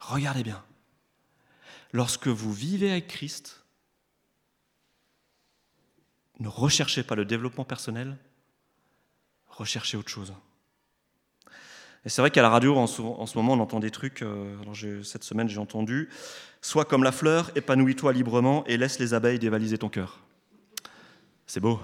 regardez 0.00 0.42
bien, 0.42 0.64
lorsque 1.92 2.28
vous 2.28 2.52
vivez 2.52 2.90
avec 2.90 3.08
Christ, 3.08 3.57
ne 6.40 6.48
recherchez 6.48 7.02
pas 7.02 7.14
le 7.14 7.24
développement 7.24 7.64
personnel, 7.64 8.16
recherchez 9.48 9.96
autre 9.96 10.08
chose. 10.08 10.32
Et 12.04 12.08
c'est 12.08 12.22
vrai 12.22 12.30
qu'à 12.30 12.42
la 12.42 12.48
radio, 12.48 12.76
en 12.76 12.86
ce, 12.86 13.02
moment, 13.36 13.54
on 13.54 13.60
entend 13.60 13.80
des 13.80 13.90
trucs. 13.90 14.22
Euh, 14.22 15.02
cette 15.02 15.24
semaine, 15.24 15.48
j'ai 15.48 15.58
entendu 15.58 16.08
Sois 16.60 16.84
comme 16.84 17.04
la 17.04 17.12
fleur, 17.12 17.50
épanouis-toi 17.54 18.12
librement 18.12 18.64
et 18.66 18.76
laisse 18.76 18.98
les 18.98 19.14
abeilles 19.14 19.38
dévaliser 19.38 19.78
ton 19.78 19.88
cœur. 19.88 20.20
C'est 21.46 21.60
beau. 21.60 21.80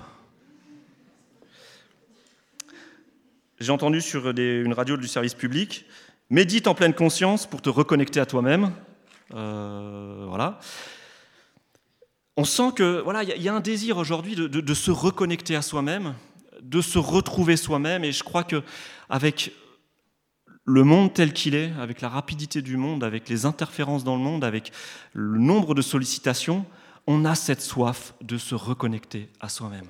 J'ai 3.60 3.70
entendu 3.70 4.00
sur 4.00 4.28
une 4.30 4.72
radio 4.72 4.96
du 4.96 5.06
service 5.06 5.34
public 5.34 5.86
Médite 6.30 6.66
en 6.68 6.74
pleine 6.74 6.94
conscience 6.94 7.46
pour 7.46 7.60
te 7.60 7.68
reconnecter 7.68 8.18
à 8.18 8.26
toi-même. 8.26 8.72
Euh, 9.34 10.24
voilà 10.28 10.58
on 12.36 12.44
sent 12.44 12.72
que 12.74 13.00
voilà, 13.02 13.22
il 13.22 13.42
y, 13.42 13.48
a 13.48 13.54
un 13.54 13.60
désir 13.60 13.96
aujourd'hui 13.96 14.34
de, 14.34 14.74
se 14.74 14.90
reconnecter 14.90 15.54
à 15.54 15.62
soi-même, 15.62 16.14
de 16.62 16.80
se 16.80 16.98
retrouver 16.98 17.56
soi-même, 17.56 18.04
et 18.04 18.12
je 18.12 18.24
crois 18.24 18.44
que 18.44 18.62
avec 19.08 19.52
le 20.64 20.82
monde 20.82 21.12
tel 21.12 21.32
qu'il 21.32 21.54
est, 21.54 21.72
avec 21.78 22.00
la 22.00 22.08
rapidité 22.08 22.62
du 22.62 22.76
monde, 22.76 23.04
avec 23.04 23.28
les 23.28 23.46
interférences 23.46 24.02
dans 24.02 24.16
le 24.16 24.22
monde, 24.22 24.44
avec 24.44 24.72
le 25.12 25.38
nombre 25.38 25.74
de 25.74 25.82
sollicitations, 25.82 26.66
on 27.06 27.24
a 27.24 27.34
cette 27.34 27.60
soif 27.60 28.14
de 28.22 28.38
se 28.38 28.54
reconnecter 28.54 29.28
à 29.40 29.48
soi-même. 29.48 29.88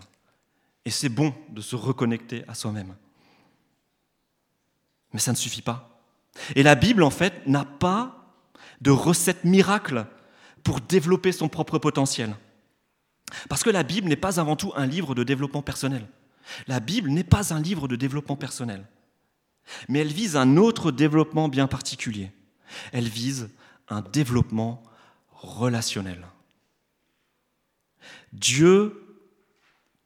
Et 0.85 0.91
c'est 0.91 1.09
bon 1.09 1.33
de 1.51 1.61
se 1.61 1.77
reconnecter 1.77 2.45
à 2.49 2.55
soi-même. 2.55 2.95
Mais 5.13 5.21
ça 5.21 5.31
ne 5.31 5.37
suffit 5.37 5.63
pas. 5.63 6.01
Et 6.57 6.63
la 6.63 6.75
Bible, 6.75 7.05
en 7.05 7.11
fait, 7.11 7.47
n'a 7.47 7.65
pas 7.65 8.35
de 8.81 8.91
recette 8.91 9.45
miracle 9.45 10.07
pour 10.65 10.81
développer 10.81 11.31
son 11.31 11.49
propre 11.49 11.79
potentiel. 11.79 12.35
Parce 13.49 13.63
que 13.63 13.71
la 13.71 13.83
Bible 13.83 14.09
n'est 14.09 14.17
pas 14.17 14.41
avant 14.41 14.57
tout 14.57 14.73
un 14.75 14.87
livre 14.87 15.15
de 15.15 15.23
développement 15.23 15.63
personnel. 15.63 16.07
La 16.67 16.81
Bible 16.81 17.11
n'est 17.11 17.25
pas 17.25 17.55
un 17.55 17.61
livre 17.61 17.87
de 17.87 17.97
développement 17.97 18.37
personnel. 18.37 18.85
Mais 19.89 20.01
elle 20.01 20.13
vise 20.13 20.37
un 20.37 20.57
autre 20.57 20.91
développement 20.91 21.49
bien 21.49 21.67
particulier. 21.67 22.33
Elle 22.93 23.09
vise 23.09 23.51
un 23.89 24.01
développement 24.01 24.83
relationnel. 25.31 26.27
Dieu 28.33 29.01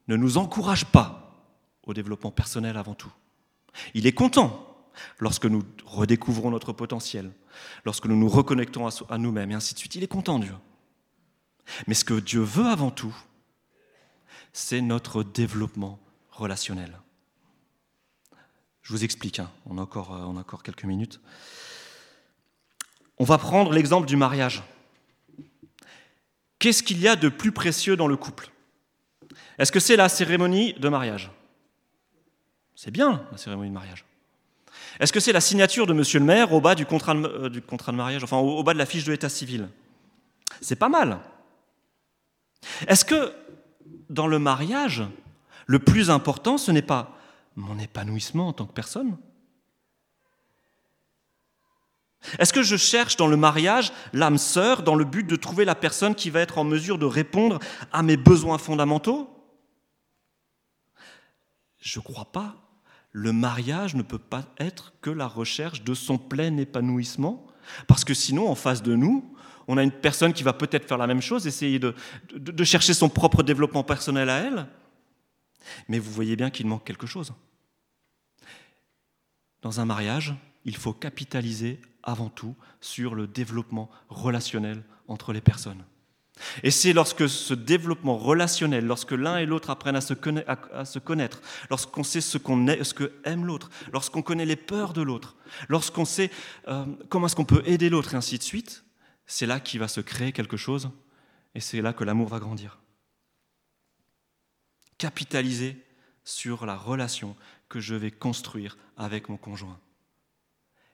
ne 0.08 0.16
nous 0.16 0.38
encourage 0.38 0.84
pas 0.84 1.46
au 1.84 1.94
développement 1.94 2.30
personnel 2.30 2.76
avant 2.76 2.94
tout. 2.94 3.12
Il 3.94 4.06
est 4.06 4.12
content 4.12 4.67
lorsque 5.18 5.46
nous 5.46 5.62
redécouvrons 5.84 6.50
notre 6.50 6.72
potentiel, 6.72 7.30
lorsque 7.84 8.06
nous 8.06 8.16
nous 8.16 8.28
reconnectons 8.28 8.88
à 9.08 9.18
nous-mêmes, 9.18 9.50
et 9.50 9.54
ainsi 9.54 9.74
de 9.74 9.78
suite. 9.78 9.94
Il 9.94 10.02
est 10.02 10.08
content, 10.08 10.38
Dieu. 10.38 10.54
Mais 11.86 11.94
ce 11.94 12.04
que 12.04 12.14
Dieu 12.14 12.40
veut 12.40 12.66
avant 12.66 12.90
tout, 12.90 13.14
c'est 14.52 14.80
notre 14.80 15.22
développement 15.22 15.98
relationnel. 16.30 16.98
Je 18.82 18.92
vous 18.92 19.04
explique, 19.04 19.40
on, 19.66 19.78
a 19.78 19.88
on 19.94 20.36
a 20.36 20.40
encore 20.40 20.62
quelques 20.62 20.84
minutes. 20.84 21.20
On 23.18 23.24
va 23.24 23.36
prendre 23.36 23.72
l'exemple 23.72 24.06
du 24.06 24.16
mariage. 24.16 24.62
Qu'est-ce 26.58 26.82
qu'il 26.82 26.98
y 27.00 27.06
a 27.06 27.16
de 27.16 27.28
plus 27.28 27.52
précieux 27.52 27.96
dans 27.96 28.08
le 28.08 28.16
couple? 28.16 28.50
Est-ce 29.58 29.72
que 29.72 29.80
c'est 29.80 29.96
la 29.96 30.08
cérémonie 30.08 30.72
de 30.74 30.88
mariage? 30.88 31.30
C'est 32.74 32.90
bien 32.90 33.26
la 33.30 33.38
cérémonie 33.38 33.68
de 33.70 33.74
mariage. 33.74 34.04
Est-ce 35.00 35.12
que 35.12 35.20
c'est 35.20 35.32
la 35.32 35.40
signature 35.40 35.86
de 35.86 35.92
monsieur 35.92 36.18
le 36.18 36.24
maire 36.24 36.52
au 36.52 36.60
bas 36.60 36.74
du 36.74 36.86
contrat 36.86 37.14
de, 37.14 37.26
euh, 37.26 37.92
mariage, 37.92 38.24
enfin 38.24 38.38
au, 38.38 38.58
au 38.58 38.62
bas 38.62 38.72
de 38.72 38.78
la 38.78 38.86
fiche 38.86 39.04
de 39.04 39.12
l'état 39.12 39.28
civil? 39.28 39.68
C'est 40.60 40.76
pas 40.76 40.88
mal. 40.88 41.20
Est-ce 42.86 43.04
que 43.04 43.32
dans 44.10 44.26
le 44.26 44.38
mariage, 44.38 45.04
le 45.66 45.78
plus 45.78 46.10
important, 46.10 46.58
ce 46.58 46.72
n'est 46.72 46.82
pas 46.82 47.16
mon 47.56 47.78
épanouissement 47.78 48.48
en 48.48 48.52
tant 48.52 48.66
que 48.66 48.72
personne? 48.72 49.16
Est-ce 52.38 52.52
que 52.52 52.62
je 52.62 52.76
cherche 52.76 53.16
dans 53.16 53.28
le 53.28 53.36
mariage 53.36 53.92
l'âme 54.12 54.38
sœur 54.38 54.82
dans 54.82 54.96
le 54.96 55.04
but 55.04 55.24
de 55.24 55.36
trouver 55.36 55.64
la 55.64 55.74
personne 55.74 56.14
qui 56.14 56.30
va 56.30 56.40
être 56.40 56.58
en 56.58 56.64
mesure 56.64 56.98
de 56.98 57.06
répondre 57.06 57.58
à 57.92 58.02
mes 58.02 58.16
besoins 58.16 58.58
fondamentaux? 58.58 59.30
Je 61.78 62.00
ne 62.00 62.04
crois 62.04 62.26
pas. 62.26 62.67
Le 63.12 63.32
mariage 63.32 63.94
ne 63.94 64.02
peut 64.02 64.18
pas 64.18 64.44
être 64.58 64.92
que 65.00 65.10
la 65.10 65.26
recherche 65.26 65.82
de 65.82 65.94
son 65.94 66.18
plein 66.18 66.56
épanouissement, 66.56 67.46
parce 67.86 68.04
que 68.04 68.14
sinon, 68.14 68.48
en 68.48 68.54
face 68.54 68.82
de 68.82 68.94
nous, 68.94 69.34
on 69.66 69.76
a 69.76 69.82
une 69.82 69.92
personne 69.92 70.32
qui 70.32 70.42
va 70.42 70.52
peut-être 70.52 70.88
faire 70.88 70.98
la 70.98 71.06
même 71.06 71.20
chose, 71.20 71.46
essayer 71.46 71.78
de, 71.78 71.94
de, 72.34 72.64
chercher 72.64 72.94
son 72.94 73.08
propre 73.08 73.42
développement 73.42 73.84
personnel 73.84 74.30
à 74.30 74.38
elle. 74.38 74.66
Mais 75.88 75.98
vous 75.98 76.10
voyez 76.10 76.36
bien 76.36 76.48
qu'il 76.50 76.66
manque 76.66 76.84
quelque 76.84 77.06
chose. 77.06 77.34
Dans 79.60 79.80
un 79.80 79.84
mariage, 79.84 80.34
il 80.64 80.76
faut 80.76 80.94
capitaliser 80.94 81.80
avant 82.02 82.30
tout 82.30 82.56
sur 82.80 83.14
le 83.14 83.26
développement 83.26 83.90
relationnel 84.08 84.82
entre 85.06 85.32
les 85.32 85.42
personnes. 85.42 85.84
Et 86.62 86.70
c'est 86.70 86.92
lorsque 86.92 87.28
ce 87.28 87.54
développement 87.54 88.16
relationnel, 88.16 88.86
lorsque 88.86 89.12
l'un 89.12 89.38
et 89.38 89.46
l'autre 89.46 89.70
apprennent 89.70 89.96
à 89.96 90.00
se 90.00 90.98
connaître, 90.98 91.40
lorsqu'on 91.70 92.02
sait 92.02 92.20
ce 92.20 92.38
qu'on 92.38 92.66
est, 92.68 92.82
ce 92.84 92.94
que 92.94 93.12
aime 93.24 93.44
l'autre, 93.44 93.70
lorsqu'on 93.92 94.22
connaît 94.22 94.46
les 94.46 94.56
peurs 94.56 94.92
de 94.92 95.02
l'autre, 95.02 95.36
lorsqu'on 95.68 96.04
sait 96.04 96.30
euh, 96.68 96.84
comment 97.08 97.26
est-ce 97.26 97.36
qu'on 97.36 97.44
peut 97.44 97.62
aider 97.66 97.88
l'autre 97.88 98.14
et 98.14 98.16
ainsi 98.16 98.38
de 98.38 98.42
suite, 98.42 98.84
c'est 99.26 99.46
là 99.46 99.60
qu'il 99.60 99.80
va 99.80 99.88
se 99.88 100.00
créer 100.00 100.32
quelque 100.32 100.56
chose 100.56 100.90
et 101.54 101.60
c'est 101.60 101.82
là 101.82 101.92
que 101.92 102.04
l'amour 102.04 102.28
va 102.28 102.38
grandir. 102.38 102.78
Capitaliser 104.96 105.84
sur 106.24 106.66
la 106.66 106.76
relation 106.76 107.36
que 107.68 107.80
je 107.80 107.94
vais 107.94 108.10
construire 108.10 108.76
avec 108.96 109.28
mon 109.28 109.36
conjoint. 109.36 109.78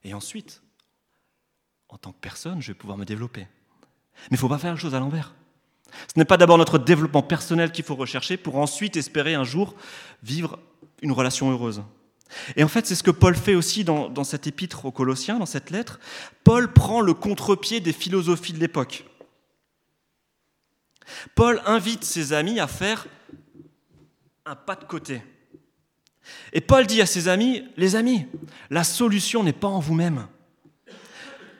Et 0.03 0.13
ensuite, 0.13 0.61
en 1.89 1.97
tant 1.97 2.11
que 2.11 2.19
personne, 2.19 2.61
je 2.61 2.71
vais 2.71 2.77
pouvoir 2.77 2.97
me 2.97 3.05
développer. 3.05 3.47
Mais 4.15 4.31
il 4.31 4.33
ne 4.33 4.37
faut 4.37 4.49
pas 4.49 4.57
faire 4.57 4.71
la 4.71 4.79
chose 4.79 4.95
à 4.95 4.99
l'envers. 4.99 5.33
Ce 5.91 6.17
n'est 6.19 6.25
pas 6.25 6.37
d'abord 6.37 6.57
notre 6.57 6.77
développement 6.77 7.23
personnel 7.23 7.71
qu'il 7.71 7.85
faut 7.85 7.95
rechercher 7.95 8.37
pour 8.37 8.57
ensuite 8.57 8.97
espérer 8.97 9.33
un 9.33 9.43
jour 9.43 9.75
vivre 10.23 10.59
une 11.01 11.11
relation 11.11 11.51
heureuse. 11.51 11.83
Et 12.55 12.63
en 12.63 12.67
fait, 12.67 12.85
c'est 12.85 12.95
ce 12.95 13.03
que 13.03 13.11
Paul 13.11 13.35
fait 13.35 13.55
aussi 13.55 13.83
dans, 13.83 14.09
dans 14.09 14.23
cet 14.23 14.47
épître 14.47 14.85
aux 14.85 14.91
Colossiens, 14.91 15.39
dans 15.39 15.45
cette 15.45 15.69
lettre. 15.69 15.99
Paul 16.43 16.73
prend 16.73 17.01
le 17.01 17.13
contre-pied 17.13 17.79
des 17.79 17.93
philosophies 17.93 18.53
de 18.53 18.59
l'époque. 18.59 19.05
Paul 21.35 21.61
invite 21.65 22.03
ses 22.03 22.33
amis 22.33 22.59
à 22.59 22.67
faire 22.67 23.07
un 24.45 24.55
pas 24.55 24.75
de 24.75 24.85
côté. 24.85 25.21
Et 26.53 26.61
Paul 26.61 26.87
dit 26.87 27.01
à 27.01 27.05
ses 27.05 27.27
amis, 27.27 27.63
les 27.77 27.95
amis, 27.95 28.25
la 28.69 28.83
solution 28.83 29.43
n'est 29.43 29.53
pas 29.53 29.67
en 29.67 29.79
vous-même. 29.79 30.27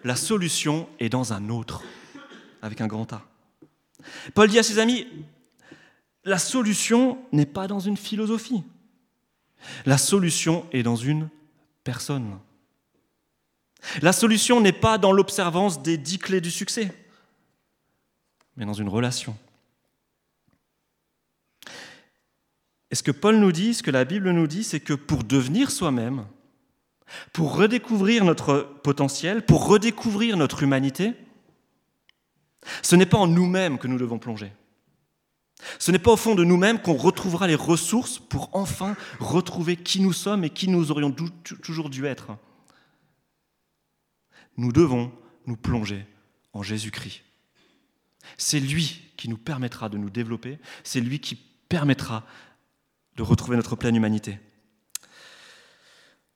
La 0.04 0.16
solution 0.16 0.88
est 1.00 1.10
dans 1.10 1.34
un 1.34 1.50
autre, 1.50 1.84
avec 2.62 2.82
un 2.82 2.88
grand 2.88 3.12
A. 3.14 3.26
Paul 4.34 4.50
dit 4.50 4.60
à 4.60 4.64
ses 4.64 4.80
amis, 4.80 5.08
la 6.24 6.38
solution 6.38 7.18
n'est 7.32 7.46
pas 7.46 7.68
dans 7.68 7.80
une 7.80 7.98
philosophie. 7.98 8.64
La 9.86 9.98
solution 9.98 10.66
est 10.72 10.84
dans 10.84 10.96
une 10.96 11.30
personne. 11.84 12.40
La 14.02 14.14
solution 14.14 14.62
n'est 14.62 14.72
pas 14.74 14.98
dans 14.98 15.12
l'observance 15.12 15.82
des 15.82 15.98
dix 15.98 16.18
clés 16.18 16.42
du 16.42 16.52
succès, 16.52 16.92
mais 18.58 18.66
dans 18.66 18.74
une 18.74 18.90
relation. 18.90 19.38
Et 22.92 22.96
ce 22.96 23.04
que 23.04 23.12
Paul 23.12 23.38
nous 23.38 23.52
dit, 23.52 23.74
ce 23.74 23.84
que 23.84 23.92
la 23.92 24.06
Bible 24.06 24.32
nous 24.32 24.48
dit, 24.48 24.64
c'est 24.64 24.80
que 24.80 24.94
pour 24.94 25.24
devenir 25.24 25.70
soi-même, 25.70 26.26
pour 27.34 27.56
redécouvrir 27.56 28.24
notre 28.24 28.62
potentiel, 28.84 29.46
pour 29.46 29.68
redécouvrir 29.68 30.38
notre 30.38 30.64
humanité, 30.64 31.14
ce 32.82 32.96
n'est 32.96 33.06
pas 33.06 33.18
en 33.18 33.28
nous-mêmes 33.28 33.78
que 33.78 33.88
nous 33.88 33.98
devons 33.98 34.20
plonger. 34.20 34.52
Ce 35.80 35.92
n'est 35.92 36.00
pas 36.00 36.12
au 36.12 36.18
fond 36.18 36.36
de 36.36 36.44
nous-mêmes 36.44 36.82
qu'on 36.82 36.96
retrouvera 36.96 37.48
les 37.48 37.56
ressources 37.56 38.20
pour 38.20 38.50
enfin 38.54 38.96
retrouver 39.20 39.78
qui 39.78 40.02
nous 40.02 40.14
sommes 40.14 40.44
et 40.44 40.50
qui 40.50 40.68
nous 40.68 40.92
aurions 40.92 41.14
toujours 41.64 41.90
dû 41.90 42.06
être. 42.06 42.38
Nous 44.58 44.72
devons 44.72 45.12
nous 45.46 45.58
plonger 45.58 46.06
en 46.54 46.64
Jésus-Christ. 46.64 47.24
C'est 48.38 48.60
lui 48.60 49.02
qui 49.18 49.30
nous 49.30 49.38
permettra 49.38 49.90
de 49.90 49.98
nous 49.98 50.10
développer, 50.10 50.60
c'est 50.84 51.02
lui 51.02 51.20
qui 51.20 51.36
permettra 51.36 52.24
de 53.16 53.24
retrouver 53.24 53.56
notre 53.56 53.76
pleine 53.76 53.96
humanité. 53.96 54.40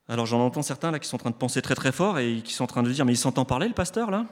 Alors 0.07 0.25
j'en 0.25 0.39
entends 0.39 0.61
certains 0.63 0.91
là 0.91 0.99
qui 0.99 1.07
sont 1.07 1.17
en 1.17 1.19
train 1.19 1.29
de 1.29 1.35
penser 1.35 1.61
très 1.61 1.75
très 1.75 1.91
fort 1.91 2.19
et 2.19 2.41
qui 2.41 2.53
sont 2.53 2.63
en 2.63 2.67
train 2.67 2.83
de 2.83 2.91
dire 2.91 3.05
mais 3.05 3.13
il 3.13 3.17
s'entend 3.17 3.45
parler 3.45 3.67
le 3.67 3.73
pasteur 3.73 4.09
là? 4.09 4.25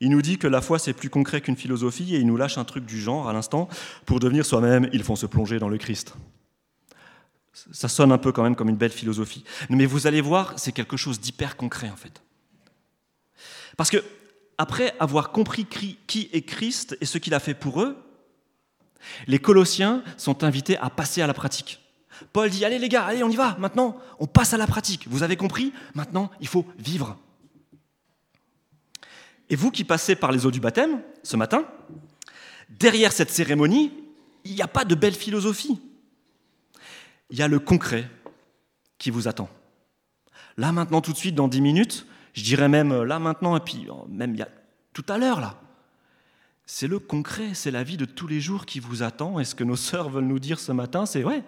Il 0.00 0.10
nous 0.10 0.22
dit 0.22 0.38
que 0.38 0.46
la 0.46 0.60
foi, 0.60 0.78
c'est 0.78 0.92
plus 0.92 1.10
concret 1.10 1.40
qu'une 1.40 1.56
philosophie 1.56 2.14
et 2.14 2.18
il 2.18 2.26
nous 2.26 2.36
lâche 2.36 2.58
un 2.58 2.64
truc 2.64 2.84
du 2.84 3.00
genre 3.00 3.28
à 3.28 3.32
l'instant. 3.32 3.68
Pour 4.06 4.20
devenir 4.20 4.46
soi-même, 4.46 4.88
il 4.92 5.02
faut 5.02 5.16
se 5.16 5.26
plonger 5.26 5.58
dans 5.58 5.68
le 5.68 5.78
Christ. 5.78 6.14
Ça 7.72 7.88
sonne 7.88 8.12
un 8.12 8.18
peu 8.18 8.30
quand 8.30 8.44
même 8.44 8.54
comme 8.54 8.68
une 8.68 8.76
belle 8.76 8.92
philosophie. 8.92 9.44
Mais 9.68 9.86
vous 9.86 10.06
allez 10.06 10.20
voir, 10.20 10.54
c'est 10.56 10.72
quelque 10.72 10.96
chose 10.96 11.18
d'hyper 11.18 11.56
concret 11.56 11.90
en 11.90 11.96
fait. 11.96 12.22
Parce 13.76 13.90
que, 13.90 14.04
après 14.58 14.94
avoir 15.00 15.30
compris 15.30 15.64
qui 15.64 16.30
est 16.32 16.42
Christ 16.42 16.96
et 17.00 17.04
ce 17.04 17.18
qu'il 17.18 17.34
a 17.34 17.40
fait 17.40 17.54
pour 17.54 17.82
eux, 17.82 17.96
les 19.26 19.38
Colossiens 19.38 20.02
sont 20.16 20.44
invités 20.44 20.76
à 20.78 20.90
passer 20.90 21.22
à 21.22 21.26
la 21.26 21.34
pratique. 21.34 21.80
Paul 22.32 22.50
dit 22.50 22.64
Allez 22.64 22.78
les 22.78 22.88
gars, 22.88 23.04
allez, 23.04 23.22
on 23.22 23.30
y 23.30 23.36
va, 23.36 23.56
maintenant, 23.58 23.96
on 24.18 24.26
passe 24.26 24.54
à 24.54 24.56
la 24.56 24.66
pratique. 24.66 25.06
Vous 25.08 25.22
avez 25.22 25.36
compris 25.36 25.72
Maintenant, 25.94 26.30
il 26.40 26.48
faut 26.48 26.66
vivre. 26.78 27.16
Et 29.50 29.56
vous 29.56 29.70
qui 29.70 29.84
passez 29.84 30.14
par 30.14 30.32
les 30.32 30.46
eaux 30.46 30.50
du 30.50 30.60
baptême 30.60 31.02
ce 31.22 31.36
matin, 31.36 31.64
derrière 32.68 33.12
cette 33.12 33.30
cérémonie, 33.30 33.92
il 34.44 34.54
n'y 34.54 34.62
a 34.62 34.68
pas 34.68 34.84
de 34.84 34.94
belle 34.94 35.14
philosophie. 35.14 35.80
Il 37.30 37.38
y 37.38 37.42
a 37.42 37.48
le 37.48 37.58
concret 37.58 38.08
qui 38.98 39.10
vous 39.10 39.28
attend. 39.28 39.48
Là 40.56 40.72
maintenant, 40.72 41.00
tout 41.00 41.12
de 41.12 41.18
suite, 41.18 41.34
dans 41.34 41.48
dix 41.48 41.60
minutes, 41.60 42.06
je 42.34 42.42
dirais 42.42 42.68
même 42.68 43.02
là 43.02 43.18
maintenant, 43.18 43.56
et 43.56 43.60
puis 43.60 43.86
même 44.08 44.34
il 44.34 44.38
y 44.38 44.42
a 44.42 44.48
tout 44.92 45.04
à 45.08 45.18
l'heure 45.18 45.40
là. 45.40 45.60
C'est 46.70 46.86
le 46.86 46.98
concret, 46.98 47.54
c'est 47.54 47.70
la 47.70 47.82
vie 47.82 47.96
de 47.96 48.04
tous 48.04 48.26
les 48.26 48.40
jours 48.40 48.66
qui 48.66 48.78
vous 48.78 49.02
attend. 49.02 49.40
Et 49.40 49.44
ce 49.44 49.54
que 49.54 49.64
nos 49.64 49.76
sœurs 49.88 50.10
veulent 50.10 50.26
nous 50.26 50.38
dire 50.38 50.60
ce 50.60 50.72
matin, 50.72 51.06
c'est 51.06 51.24
ouais, 51.24 51.42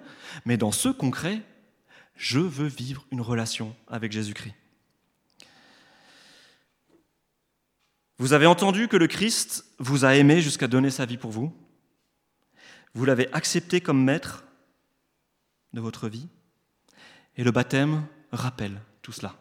mais 0.47 0.57
dans 0.57 0.73
ce 0.73 0.88
concret, 0.88 1.42
je 2.16 2.38
veux 2.38 2.66
vivre 2.66 3.04
une 3.11 3.21
relation 3.21 3.75
avec 3.88 4.12
Jésus-Christ. 4.12 4.54
Vous 8.21 8.35
avez 8.35 8.45
entendu 8.45 8.87
que 8.87 8.99
le 8.99 9.07
Christ 9.07 9.65
vous 9.79 10.05
a 10.05 10.15
aimé 10.15 10.43
jusqu'à 10.43 10.67
donner 10.67 10.91
sa 10.91 11.07
vie 11.07 11.17
pour 11.17 11.31
vous? 11.31 11.55
Vous 12.93 13.07
l'avez 13.07 13.33
accepté 13.33 13.81
comme 13.81 14.05
maître 14.05 14.45
de 15.73 15.81
votre 15.81 16.07
vie? 16.07 16.29
Et 17.39 17.45
le 17.45 17.50
baptême 17.50 18.05
rappelle 18.31 18.79
tout 19.00 19.12
cela. 19.12 19.35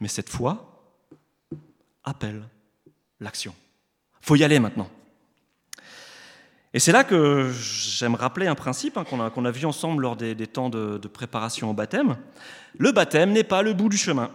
Mais 0.00 0.08
cette 0.08 0.30
foi 0.30 0.96
appelle 2.02 2.48
l'action. 3.20 3.54
faut 4.22 4.36
y 4.36 4.42
aller 4.42 4.58
maintenant. 4.58 4.88
Et 6.72 6.78
c'est 6.78 6.92
là 6.92 7.04
que 7.04 7.52
j'aime 7.52 8.14
rappeler 8.14 8.46
un 8.46 8.54
principe 8.54 8.96
hein, 8.96 9.04
qu'on 9.04 9.44
a, 9.44 9.50
vu 9.50 9.66
ensemble 9.66 10.00
lors 10.00 10.16
des, 10.16 10.34
temps 10.46 10.70
de 10.70 11.08
préparation 11.08 11.68
au 11.68 11.74
baptême. 11.74 12.16
Le 12.78 12.90
baptême 12.90 13.32
n'est 13.32 13.44
pas 13.44 13.60
le 13.60 13.74
bout 13.74 13.90
du 13.90 13.98
chemin 13.98 14.30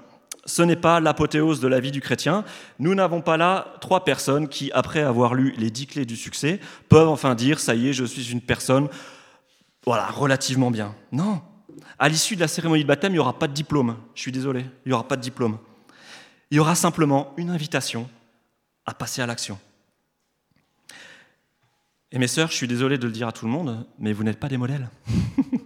ce 0.46 0.62
n'est 0.62 0.76
pas 0.76 1.00
l'apothéose 1.00 1.60
de 1.60 1.68
la 1.68 1.80
vie 1.80 1.92
du 1.92 2.02
chrétien. 2.02 2.46
Nous 2.80 2.94
n'avons 2.94 3.22
pas 3.22 3.38
là 3.38 3.74
trois 3.82 4.04
personnes 4.04 4.48
qui, 4.48 4.72
après 4.74 5.02
avoir 5.02 5.34
lu 5.34 5.54
les 5.58 5.72
dix 5.72 5.88
clés 5.88 6.06
du 6.06 6.16
succès, 6.16 6.60
peuvent 6.88 7.10
enfin 7.10 7.36
dire 7.36 7.60
ça 7.60 7.76
y 7.76 7.90
est, 7.90 7.94
je 7.94 8.06
suis 8.06 8.32
une 8.32 8.42
personne, 8.42 8.88
voilà, 9.86 10.06
relativement 10.08 10.72
bien. 10.72 10.96
Non. 11.12 11.42
À 11.98 12.10
l'issue 12.10 12.36
de 12.36 12.42
la 12.42 12.48
cérémonie 12.48 12.84
de 12.84 12.88
baptême, 12.88 13.12
il 13.12 13.16
n'y 13.16 13.20
aura 13.20 13.38
pas 13.38 13.48
de 13.48 13.54
diplôme. 13.54 13.98
Je 14.14 14.22
suis 14.22 14.32
désolé, 14.32 14.66
il 14.86 14.90
n'y 14.90 14.94
aura 14.94 15.08
pas 15.08 15.16
de 15.16 15.22
diplôme. 15.22 15.58
Il 16.52 16.58
y 16.58 16.60
aura 16.60 16.76
simplement 16.76 17.34
une 17.38 17.50
invitation 17.50 18.08
à 18.86 18.94
passer 18.94 19.22
à 19.22 19.26
l'action. 19.26 19.58
Et 22.12 22.20
mes 22.20 22.28
sœurs, 22.28 22.52
je 22.52 22.56
suis 22.56 22.68
désolé 22.68 22.98
de 22.98 23.08
le 23.08 23.12
dire 23.12 23.28
à 23.28 23.32
tout 23.32 23.46
le 23.46 23.52
monde, 23.52 23.86
mais 23.98 24.14
vous 24.14 24.24
n'êtes 24.24 24.40
pas 24.40 24.48
des 24.48 24.58
modèles. 24.58 24.90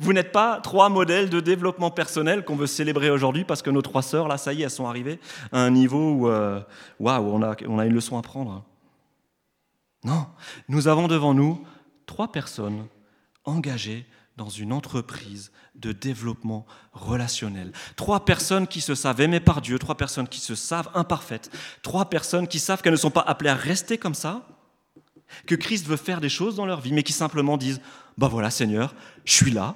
vous 0.00 0.12
n'êtes 0.12 0.32
pas 0.32 0.60
trois 0.60 0.88
modèles 0.88 1.28
de 1.28 1.40
développement 1.40 1.90
personnel 1.90 2.44
qu'on 2.44 2.56
veut 2.56 2.66
célébrer 2.66 3.10
aujourd'hui 3.10 3.44
parce 3.44 3.62
que 3.62 3.70
nos 3.70 3.82
trois 3.82 4.02
sœurs, 4.02 4.28
là, 4.28 4.38
ça 4.38 4.52
y 4.52 4.60
est, 4.60 4.64
elles 4.64 4.70
sont 4.70 4.86
arrivées 4.86 5.18
à 5.52 5.60
un 5.60 5.70
niveau 5.70 6.12
où, 6.12 6.28
euh, 6.28 6.60
waouh, 7.00 7.24
on, 7.24 7.42
a, 7.42 7.86
une 7.86 7.94
leçon 7.94 8.16
à 8.16 8.22
prendre. 8.22 8.64
Non, 10.04 10.26
nous 10.68 10.86
avons 10.86 11.08
devant 11.08 11.34
nous 11.34 11.64
trois 12.06 12.30
personnes 12.30 12.86
engagées 13.44 14.06
dans 14.36 14.48
une 14.48 14.72
entreprise 14.72 15.50
de 15.74 15.90
développement 15.90 16.64
relationnel. 16.92 17.72
Trois 17.96 18.24
personnes 18.24 18.68
qui 18.68 18.80
se 18.80 18.94
savent 18.94 19.20
aimées 19.20 19.40
par 19.40 19.60
Dieu, 19.60 19.80
trois 19.80 19.96
personnes 19.96 20.28
qui 20.28 20.40
se 20.40 20.54
savent 20.54 20.90
imparfaites, 20.94 21.50
trois 21.82 22.08
personnes 22.08 22.46
qui 22.46 22.60
savent 22.60 22.80
qu'elles 22.80 22.92
ne 22.92 22.96
sont 22.96 23.10
pas 23.10 23.22
appelées 23.22 23.50
à 23.50 23.56
rester 23.56 23.98
comme 23.98 24.14
ça, 24.14 24.46
que 25.46 25.56
Christ 25.56 25.86
veut 25.86 25.96
faire 25.96 26.20
des 26.20 26.28
choses 26.28 26.54
dans 26.54 26.66
leur 26.66 26.80
vie, 26.80 26.92
mais 26.92 27.02
qui 27.02 27.12
simplement 27.12 27.56
disent, 27.56 27.80
bah 28.16 28.28
voilà 28.28 28.50
Seigneur, 28.50 28.94
je 29.24 29.32
suis 29.32 29.50
là, 29.50 29.74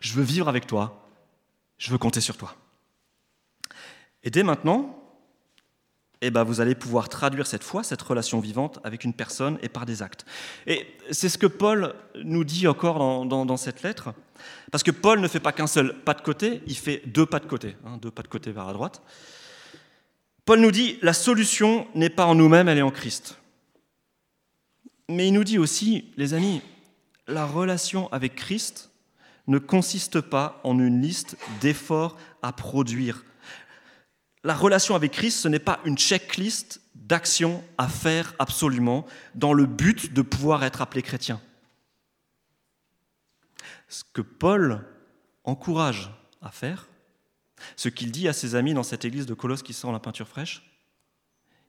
je 0.00 0.14
veux 0.14 0.22
vivre 0.22 0.48
avec 0.48 0.66
toi, 0.66 1.06
je 1.78 1.90
veux 1.90 1.98
compter 1.98 2.20
sur 2.20 2.36
toi. 2.36 2.56
Et 4.22 4.30
dès 4.30 4.42
maintenant, 4.42 4.96
eh 6.22 6.30
ben, 6.30 6.44
vous 6.44 6.60
allez 6.60 6.74
pouvoir 6.74 7.08
traduire 7.08 7.46
cette 7.46 7.64
foi, 7.64 7.82
cette 7.82 8.02
relation 8.02 8.40
vivante 8.40 8.78
avec 8.84 9.04
une 9.04 9.14
personne 9.14 9.58
et 9.62 9.68
par 9.68 9.86
des 9.86 10.02
actes. 10.02 10.26
Et 10.66 10.86
c'est 11.10 11.30
ce 11.30 11.38
que 11.38 11.46
Paul 11.46 11.94
nous 12.22 12.44
dit 12.44 12.68
encore 12.68 13.24
dans, 13.24 13.56
cette 13.56 13.82
lettre, 13.82 14.12
parce 14.70 14.82
que 14.82 14.90
Paul 14.90 15.20
ne 15.20 15.28
fait 15.28 15.40
pas 15.40 15.52
qu'un 15.52 15.66
seul 15.66 15.94
pas 16.02 16.14
de 16.14 16.20
côté, 16.20 16.62
il 16.66 16.76
fait 16.76 17.02
deux 17.06 17.24
pas 17.24 17.38
de 17.38 17.46
côté, 17.46 17.76
hein, 17.86 17.96
deux 18.02 18.10
pas 18.10 18.22
de 18.22 18.28
côté 18.28 18.52
vers 18.52 18.66
la 18.66 18.74
droite. 18.74 19.02
Paul 20.44 20.60
nous 20.60 20.70
dit, 20.70 20.98
la 21.00 21.12
solution 21.12 21.86
n'est 21.94 22.10
pas 22.10 22.26
en 22.26 22.34
nous-mêmes, 22.34 22.68
elle 22.68 22.78
est 22.78 22.82
en 22.82 22.90
Christ. 22.90 23.38
Mais 25.08 25.28
il 25.28 25.32
nous 25.32 25.44
dit 25.44 25.58
aussi, 25.58 26.12
les 26.16 26.34
amis, 26.34 26.60
la 27.26 27.46
relation 27.46 28.12
avec 28.12 28.34
Christ 28.34 28.89
ne 29.50 29.58
consiste 29.58 30.20
pas 30.20 30.60
en 30.64 30.78
une 30.78 31.02
liste 31.02 31.36
d'efforts 31.60 32.16
à 32.42 32.52
produire 32.52 33.24
la 34.42 34.54
relation 34.54 34.94
avec 34.94 35.12
Christ, 35.12 35.40
ce 35.40 35.48
n'est 35.48 35.58
pas 35.58 35.80
une 35.84 35.98
checklist 35.98 36.80
d'actions 36.94 37.62
à 37.78 37.88
faire 37.88 38.34
absolument 38.38 39.06
dans 39.34 39.52
le 39.52 39.66
but 39.66 40.12
de 40.12 40.22
pouvoir 40.22 40.64
être 40.64 40.80
appelé 40.80 41.02
chrétien. 41.02 41.40
Ce 43.88 44.04
que 44.12 44.22
Paul 44.22 44.86
encourage 45.44 46.10
à 46.40 46.50
faire, 46.50 46.88
ce 47.76 47.88
qu'il 47.88 48.10
dit 48.10 48.28
à 48.28 48.32
ses 48.32 48.54
amis 48.54 48.72
dans 48.72 48.82
cette 48.82 49.04
église 49.04 49.26
de 49.26 49.34
Colosse 49.34 49.62
qui 49.62 49.74
sent 49.74 49.92
la 49.92 49.98
peinture 49.98 50.28
fraîche, 50.28 50.62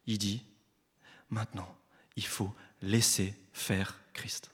il 0.05 0.17
dit, 0.17 0.45
maintenant, 1.29 1.75
il 2.15 2.25
faut 2.25 2.53
laisser 2.81 3.35
faire 3.51 3.99
Christ. 4.13 4.51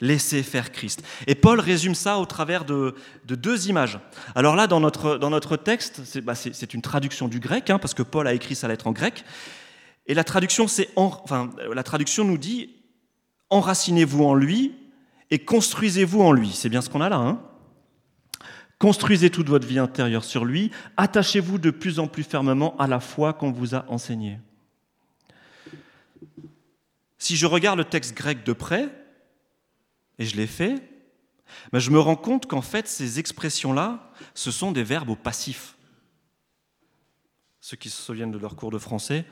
Laissez 0.00 0.42
faire 0.42 0.72
Christ. 0.72 1.02
Et 1.26 1.34
Paul 1.34 1.60
résume 1.60 1.94
ça 1.94 2.18
au 2.18 2.26
travers 2.26 2.64
de, 2.64 2.94
deux 3.26 3.68
images. 3.68 3.98
Alors 4.34 4.56
là, 4.56 4.66
dans 4.66 4.80
notre, 4.80 5.16
dans 5.16 5.30
notre 5.30 5.56
texte, 5.56 6.02
c'est 6.04 6.20
bah, 6.20 6.34
une 6.72 6.82
traduction 6.82 7.28
du 7.28 7.40
grec, 7.40 7.70
hein, 7.70 7.78
parce 7.78 7.94
que 7.94 8.02
Paul 8.02 8.26
a 8.26 8.34
écrit 8.34 8.54
sa 8.54 8.68
lettre 8.68 8.86
en 8.86 8.92
grec. 8.92 9.24
Et 10.06 10.14
la 10.14 10.24
traduction, 10.24 10.66
enfin, 10.96 11.50
la 11.72 11.82
traduction 11.82 12.24
nous 12.24 12.38
dit 12.38 12.74
enracinez-vous 13.50 14.24
en 14.24 14.34
lui 14.34 14.74
et 15.30 15.38
construisez-vous 15.38 16.20
en 16.20 16.32
lui. 16.32 16.50
C'est 16.52 16.68
bien 16.68 16.82
ce 16.82 16.90
qu'on 16.90 17.00
a 17.00 17.08
là. 17.08 17.16
Hein 17.16 17.40
Construisez 18.78 19.30
toute 19.30 19.48
votre 19.48 19.66
vie 19.66 19.78
intérieure 19.78 20.24
sur 20.24 20.44
lui. 20.44 20.70
Attachez-vous 20.96 21.58
de 21.58 21.70
plus 21.70 21.98
en 21.98 22.06
plus 22.06 22.24
fermement 22.24 22.76
à 22.76 22.86
la 22.86 23.00
foi 23.00 23.32
qu'on 23.32 23.52
vous 23.52 23.74
a 23.74 23.86
enseignée. 23.88 24.38
Si 27.16 27.36
je 27.36 27.46
regarde 27.46 27.78
le 27.78 27.84
texte 27.84 28.14
grec 28.14 28.44
de 28.44 28.52
près, 28.52 28.90
et 30.18 30.24
je 30.24 30.36
l'ai 30.36 30.46
fait, 30.46 30.82
mais 31.72 31.80
je 31.80 31.90
me 31.90 31.98
rends 31.98 32.16
compte 32.16 32.46
qu'en 32.46 32.62
fait, 32.62 32.88
ces 32.88 33.18
expressions-là, 33.18 34.12
ce 34.34 34.50
sont 34.50 34.72
des 34.72 34.82
verbes 34.82 35.10
au 35.10 35.16
passif. 35.16 35.76
Ceux 37.60 37.76
qui 37.76 37.90
se 37.90 38.00
souviennent 38.00 38.30
de 38.30 38.38
leur 38.38 38.56
cours 38.56 38.70
de 38.70 38.78
français, 38.78 39.24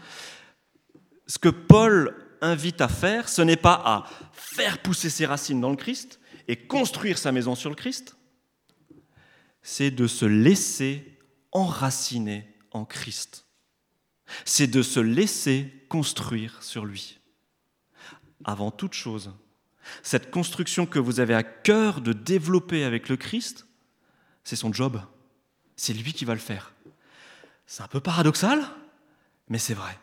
ce 1.26 1.38
que 1.38 1.48
Paul 1.48 2.16
invite 2.40 2.80
à 2.80 2.88
faire, 2.88 3.28
ce 3.28 3.42
n'est 3.42 3.56
pas 3.56 3.80
à 3.84 4.06
faire 4.32 4.82
pousser 4.82 5.10
ses 5.10 5.26
racines 5.26 5.60
dans 5.60 5.70
le 5.70 5.76
Christ 5.76 6.20
et 6.48 6.56
construire 6.56 7.18
sa 7.18 7.32
maison 7.32 7.54
sur 7.54 7.70
le 7.70 7.76
Christ, 7.76 8.16
c'est 9.62 9.90
de 9.90 10.06
se 10.06 10.24
laisser 10.24 11.18
enraciner 11.52 12.56
en 12.72 12.84
Christ. 12.84 13.46
C'est 14.44 14.66
de 14.66 14.82
se 14.82 14.98
laisser 14.98 15.86
construire 15.88 16.62
sur 16.62 16.84
lui. 16.84 17.20
Avant 18.44 18.70
toute 18.70 18.94
chose, 18.94 19.32
cette 20.02 20.30
construction 20.30 20.86
que 20.86 20.98
vous 20.98 21.20
avez 21.20 21.34
à 21.34 21.42
cœur 21.42 22.00
de 22.00 22.12
développer 22.12 22.84
avec 22.84 23.08
le 23.08 23.16
Christ, 23.16 23.66
c'est 24.44 24.56
son 24.56 24.72
job. 24.72 25.00
C'est 25.76 25.92
lui 25.92 26.12
qui 26.12 26.24
va 26.24 26.34
le 26.34 26.40
faire. 26.40 26.72
C'est 27.66 27.82
un 27.82 27.88
peu 27.88 28.00
paradoxal, 28.00 28.62
mais 29.48 29.58
c'est 29.58 29.74
vrai. 29.74 29.98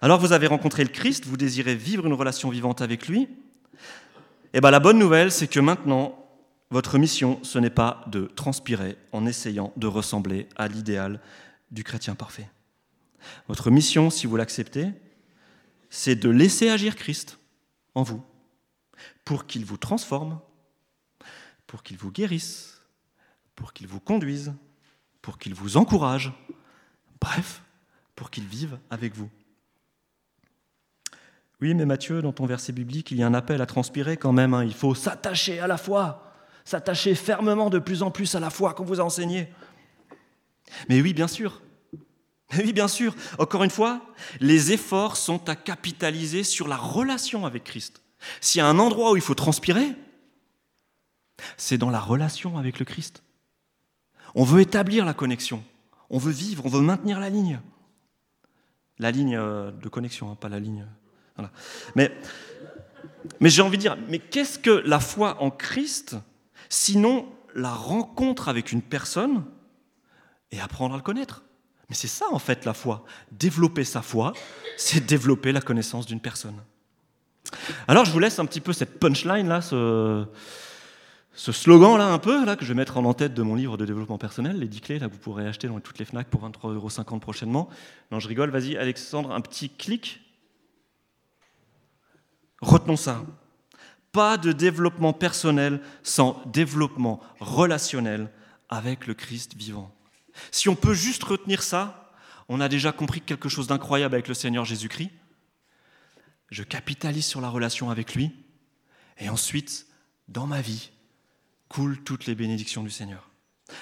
Alors 0.00 0.20
vous 0.20 0.32
avez 0.32 0.46
rencontré 0.46 0.84
le 0.84 0.90
Christ, 0.90 1.26
vous 1.26 1.36
désirez 1.36 1.74
vivre 1.74 2.06
une 2.06 2.12
relation 2.12 2.50
vivante 2.50 2.80
avec 2.80 3.08
lui. 3.08 3.22
Et 3.22 4.58
eh 4.58 4.60
bien 4.60 4.70
la 4.70 4.80
bonne 4.80 4.98
nouvelle, 4.98 5.32
c'est 5.32 5.48
que 5.48 5.60
maintenant, 5.60 6.26
votre 6.70 6.98
mission, 6.98 7.38
ce 7.42 7.58
n'est 7.58 7.70
pas 7.70 8.04
de 8.06 8.30
transpirer 8.34 8.96
en 9.12 9.26
essayant 9.26 9.72
de 9.76 9.86
ressembler 9.86 10.48
à 10.56 10.68
l'idéal 10.68 11.20
du 11.70 11.84
chrétien 11.84 12.14
parfait. 12.14 12.48
Votre 13.48 13.70
mission, 13.70 14.10
si 14.10 14.26
vous 14.26 14.36
l'acceptez, 14.36 14.88
c'est 15.90 16.16
de 16.16 16.30
laisser 16.30 16.68
agir 16.68 16.96
Christ 16.96 17.38
en 17.96 18.02
vous, 18.02 18.22
pour 19.24 19.46
qu'il 19.46 19.64
vous 19.64 19.78
transforme, 19.78 20.38
pour 21.66 21.82
qu'il 21.82 21.96
vous 21.96 22.12
guérisse, 22.12 22.82
pour 23.56 23.72
qu'il 23.72 23.88
vous 23.88 24.00
conduise, 24.00 24.54
pour 25.22 25.38
qu'il 25.38 25.54
vous 25.54 25.78
encourage, 25.78 26.32
bref, 27.20 27.62
pour 28.14 28.30
qu'il 28.30 28.44
vive 28.44 28.78
avec 28.90 29.16
vous. 29.16 29.30
Oui, 31.62 31.72
mais 31.74 31.86
Matthieu, 31.86 32.20
dans 32.20 32.34
ton 32.34 32.44
verset 32.44 32.72
biblique, 32.72 33.10
il 33.10 33.16
y 33.16 33.22
a 33.22 33.26
un 33.26 33.34
appel 33.34 33.62
à 33.62 33.66
transpirer 33.66 34.18
quand 34.18 34.32
même. 34.32 34.52
Hein. 34.52 34.64
Il 34.64 34.74
faut 34.74 34.94
s'attacher 34.94 35.58
à 35.58 35.66
la 35.66 35.78
foi, 35.78 36.34
s'attacher 36.66 37.14
fermement 37.14 37.70
de 37.70 37.78
plus 37.78 38.02
en 38.02 38.10
plus 38.10 38.34
à 38.34 38.40
la 38.40 38.50
foi 38.50 38.74
qu'on 38.74 38.84
vous 38.84 39.00
a 39.00 39.04
enseignée. 39.04 39.48
Mais 40.90 41.00
oui, 41.00 41.14
bien 41.14 41.28
sûr. 41.28 41.62
Oui, 42.54 42.72
bien 42.72 42.88
sûr. 42.88 43.14
Encore 43.38 43.64
une 43.64 43.70
fois, 43.70 44.00
les 44.40 44.72
efforts 44.72 45.16
sont 45.16 45.48
à 45.48 45.56
capitaliser 45.56 46.44
sur 46.44 46.68
la 46.68 46.76
relation 46.76 47.44
avec 47.44 47.64
Christ. 47.64 48.02
S'il 48.40 48.60
y 48.60 48.62
a 48.62 48.66
un 48.66 48.78
endroit 48.78 49.12
où 49.12 49.16
il 49.16 49.22
faut 49.22 49.34
transpirer, 49.34 49.94
c'est 51.56 51.78
dans 51.78 51.90
la 51.90 52.00
relation 52.00 52.56
avec 52.56 52.78
le 52.78 52.84
Christ. 52.84 53.22
On 54.34 54.44
veut 54.44 54.60
établir 54.60 55.04
la 55.04 55.14
connexion. 55.14 55.62
On 56.10 56.18
veut 56.18 56.32
vivre, 56.32 56.64
on 56.64 56.68
veut 56.68 56.80
maintenir 56.80 57.20
la 57.20 57.30
ligne. 57.30 57.60
La 58.98 59.10
ligne 59.10 59.36
euh, 59.36 59.70
de 59.70 59.88
connexion, 59.88 60.30
hein, 60.30 60.36
pas 60.36 60.48
la 60.48 60.60
ligne. 60.60 60.86
Mais, 61.94 62.16
mais 63.40 63.50
j'ai 63.50 63.60
envie 63.60 63.76
de 63.76 63.82
dire, 63.82 63.98
mais 64.08 64.18
qu'est-ce 64.18 64.58
que 64.58 64.70
la 64.70 65.00
foi 65.00 65.42
en 65.42 65.50
Christ, 65.50 66.16
sinon 66.68 67.28
la 67.54 67.72
rencontre 67.72 68.48
avec 68.48 68.72
une 68.72 68.82
personne 68.82 69.44
et 70.50 70.60
apprendre 70.60 70.94
à 70.94 70.96
le 70.96 71.02
connaître? 71.02 71.42
Mais 71.88 71.94
c'est 71.94 72.08
ça 72.08 72.26
en 72.32 72.38
fait 72.38 72.64
la 72.64 72.74
foi. 72.74 73.04
Développer 73.30 73.84
sa 73.84 74.02
foi, 74.02 74.32
c'est 74.76 75.04
développer 75.04 75.52
la 75.52 75.60
connaissance 75.60 76.06
d'une 76.06 76.20
personne. 76.20 76.60
Alors 77.86 78.04
je 78.04 78.10
vous 78.10 78.18
laisse 78.18 78.38
un 78.38 78.46
petit 78.46 78.60
peu 78.60 78.72
cette 78.72 78.98
punchline 78.98 79.48
là, 79.48 79.60
ce, 79.60 80.26
slogan 81.34 81.96
là 81.96 82.08
un 82.08 82.18
peu 82.18 82.44
là 82.44 82.56
que 82.56 82.64
je 82.64 82.68
vais 82.68 82.76
mettre 82.76 82.96
en 82.96 83.04
en-tête 83.04 83.34
de 83.34 83.42
mon 83.42 83.54
livre 83.54 83.76
de 83.76 83.84
développement 83.84 84.18
personnel, 84.18 84.58
les 84.58 84.68
10 84.68 84.80
clés 84.80 84.98
là 84.98 85.06
que 85.08 85.12
vous 85.12 85.18
pourrez 85.18 85.46
acheter 85.46 85.68
dans 85.68 85.78
toutes 85.80 85.98
les 85.98 86.04
Fnac 86.04 86.28
pour 86.28 86.42
23,50 86.48 86.74
euros 86.74 87.18
prochainement. 87.20 87.68
Non, 88.10 88.18
je 88.18 88.28
rigole. 88.28 88.50
Vas-y, 88.50 88.76
Alexandre, 88.76 89.32
un 89.32 89.40
petit 89.40 89.70
clic. 89.70 90.20
Retenons 92.60 92.96
ça. 92.96 93.22
Pas 94.12 94.38
de 94.38 94.50
développement 94.50 95.12
personnel 95.12 95.80
sans 96.02 96.42
développement 96.46 97.20
relationnel 97.38 98.30
avec 98.68 99.06
le 99.06 99.14
Christ 99.14 99.54
vivant. 99.54 99.95
Si 100.50 100.68
on 100.68 100.76
peut 100.76 100.94
juste 100.94 101.22
retenir 101.24 101.62
ça, 101.62 102.12
on 102.48 102.60
a 102.60 102.68
déjà 102.68 102.92
compris 102.92 103.20
quelque 103.20 103.48
chose 103.48 103.66
d'incroyable 103.66 104.14
avec 104.14 104.28
le 104.28 104.34
Seigneur 104.34 104.64
Jésus-Christ. 104.64 105.10
Je 106.50 106.62
capitalise 106.62 107.26
sur 107.26 107.40
la 107.40 107.48
relation 107.48 107.90
avec 107.90 108.14
lui, 108.14 108.32
et 109.18 109.28
ensuite, 109.28 109.86
dans 110.28 110.46
ma 110.46 110.60
vie, 110.60 110.90
coulent 111.68 112.02
toutes 112.02 112.26
les 112.26 112.34
bénédictions 112.34 112.84
du 112.84 112.90
Seigneur. 112.90 113.30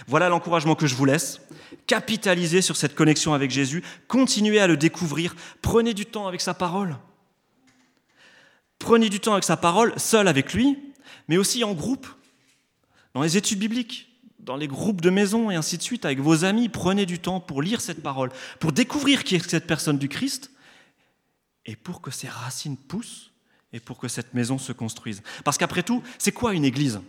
Voilà 0.07 0.31
l'encouragement 0.31 0.75
que 0.75 0.87
je 0.87 0.95
vous 0.95 1.05
laisse. 1.05 1.41
Capitalisez 1.87 2.63
sur 2.63 2.77
cette 2.77 2.95
connexion 2.95 3.35
avec 3.35 3.51
Jésus, 3.51 3.83
continuez 4.09 4.61
à 4.61 4.67
le 4.67 4.79
découvrir, 4.79 5.35
prenez 5.61 5.93
du 5.93 6.07
temps 6.07 6.27
avec 6.27 6.41
sa 6.41 6.55
parole. 6.55 6.97
Prenez 8.79 9.11
du 9.11 9.21
temps 9.21 9.33
avec 9.33 9.45
sa 9.45 9.57
parole, 9.57 9.93
seul 9.99 10.27
avec 10.29 10.55
lui, 10.55 10.79
mais 11.29 11.37
aussi 11.37 11.65
en 11.65 11.75
groupe, 11.75 12.07
dans 13.13 13.23
les 13.23 13.37
études 13.37 13.59
bibliques 13.59 14.14
dans 14.45 14.57
les 14.57 14.69
groupes 14.69 15.01
de 15.01 15.11
maison 15.11 15.51
et 15.51 15.55
ainsi 15.55 15.79
de 15.79 15.83
suite, 15.83 16.05
avec 16.05 16.21
vos 16.21 16.45
amis, 16.45 16.69
prenez 16.69 17.07
du 17.07 17.19
temps 17.19 17.41
pour 17.41 17.63
lire 17.63 17.81
cette 17.81 18.03
parole, 18.03 18.31
pour 18.61 18.73
découvrir 18.73 19.25
qui 19.25 19.35
est 19.35 19.51
cette 19.51 19.67
personne 19.67 19.99
du 19.99 20.09
Christ, 20.09 20.51
et 21.67 21.77
pour 21.77 22.01
que 22.01 22.11
ces 22.11 22.29
racines 22.29 22.77
poussent 22.77 23.31
et 23.73 23.81
pour 23.81 23.99
que 23.99 24.09
cette 24.09 24.35
maison 24.35 24.59
se 24.59 24.73
construise. 24.73 25.23
Parce 25.45 25.59
qu'après 25.59 25.83
tout, 25.83 26.03
c'est 26.19 26.33
quoi 26.33 26.53
une 26.55 26.65
église? 26.65 27.01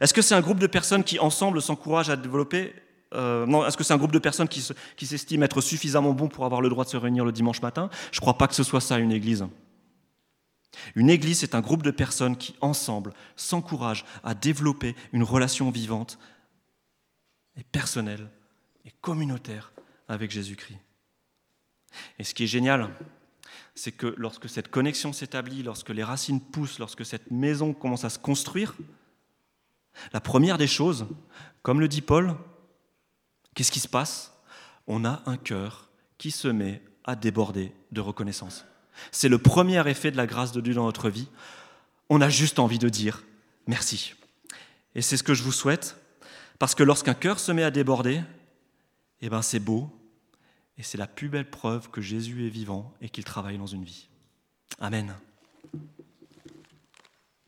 Est-ce 0.00 0.14
que 0.14 0.22
c'est 0.22 0.34
un 0.34 0.40
groupe 0.40 0.58
de 0.58 0.66
personnes 0.66 1.04
qui 1.04 1.18
ensemble 1.18 1.62
s'encouragent 1.62 2.10
à 2.10 2.16
développer 2.16 2.74
euh, 3.14 3.46
non, 3.46 3.66
est-ce 3.66 3.78
que 3.78 3.84
c'est 3.84 3.94
un 3.94 3.98
groupe 3.98 4.12
de 4.12 4.18
personnes 4.18 4.48
qui, 4.48 4.66
qui 4.96 5.06
s'estiment 5.06 5.46
être 5.46 5.62
suffisamment 5.62 6.12
bons 6.12 6.28
pour 6.28 6.44
avoir 6.44 6.60
le 6.60 6.68
droit 6.68 6.84
de 6.84 6.90
se 6.90 6.96
réunir 6.98 7.24
le 7.24 7.32
dimanche 7.32 7.62
matin? 7.62 7.88
Je 8.12 8.18
ne 8.18 8.20
crois 8.20 8.36
pas 8.36 8.46
que 8.46 8.54
ce 8.54 8.62
soit 8.62 8.82
ça 8.82 8.98
une 8.98 9.12
église. 9.12 9.46
Une 10.94 11.08
église, 11.08 11.38
c'est 11.38 11.54
un 11.54 11.62
groupe 11.62 11.82
de 11.82 11.90
personnes 11.90 12.36
qui, 12.36 12.54
ensemble, 12.60 13.14
s'encouragent 13.34 14.04
à 14.24 14.34
développer 14.34 14.94
une 15.14 15.22
relation 15.22 15.70
vivante 15.70 16.18
et 17.58 17.64
personnelle 17.64 18.30
et 18.84 18.92
communautaire 19.00 19.72
avec 20.08 20.30
Jésus-Christ. 20.30 20.78
Et 22.18 22.24
ce 22.24 22.34
qui 22.34 22.44
est 22.44 22.48
génial, 22.48 22.90
c'est 23.74 23.92
que 23.92 24.14
lorsque 24.16 24.48
cette 24.48 24.68
connexion 24.68 25.12
s'établit, 25.12 25.62
lorsque 25.62 25.90
les 25.90 26.04
racines 26.04 26.40
poussent, 26.40 26.78
lorsque 26.78 27.04
cette 27.04 27.30
maison 27.30 27.74
commence 27.74 28.04
à 28.04 28.10
se 28.10 28.18
construire, 28.18 28.74
la 30.12 30.20
première 30.20 30.58
des 30.58 30.66
choses, 30.66 31.06
comme 31.62 31.80
le 31.80 31.88
dit 31.88 32.02
Paul, 32.02 32.36
qu'est-ce 33.54 33.72
qui 33.72 33.80
se 33.80 33.88
passe? 33.88 34.34
On 34.86 35.04
a 35.04 35.22
un 35.26 35.36
cœur 35.36 35.90
qui 36.18 36.30
se 36.30 36.48
met 36.48 36.82
à 37.04 37.16
déborder 37.16 37.72
de 37.92 38.00
reconnaissance. 38.00 38.64
C'est 39.12 39.28
le 39.28 39.38
premier 39.38 39.86
effet 39.88 40.10
de 40.10 40.16
la 40.16 40.26
grâce 40.26 40.52
de 40.52 40.60
Dieu 40.60 40.74
dans 40.74 40.84
notre 40.84 41.08
vie. 41.08 41.28
On 42.08 42.20
a 42.20 42.28
juste 42.28 42.58
envie 42.58 42.78
de 42.78 42.88
dire 42.88 43.24
merci. 43.66 44.14
Et 44.94 45.02
c'est 45.02 45.16
ce 45.16 45.22
que 45.22 45.34
je 45.34 45.42
vous 45.42 45.52
souhaite, 45.52 45.96
parce 46.58 46.74
que 46.74 46.82
lorsqu'un 46.82 47.14
cœur 47.14 47.38
se 47.38 47.52
met 47.52 47.62
à 47.62 47.70
déborder, 47.70 48.22
eh 49.20 49.28
ben 49.28 49.42
c'est 49.42 49.60
beau, 49.60 49.90
et 50.76 50.82
c'est 50.82 50.98
la 50.98 51.06
plus 51.06 51.28
belle 51.28 51.50
preuve 51.50 51.90
que 51.90 52.00
Jésus 52.00 52.46
est 52.46 52.50
vivant 52.50 52.94
et 53.00 53.08
qu'il 53.08 53.24
travaille 53.24 53.58
dans 53.58 53.66
une 53.66 53.84
vie. 53.84 54.08
Amen. 54.78 55.14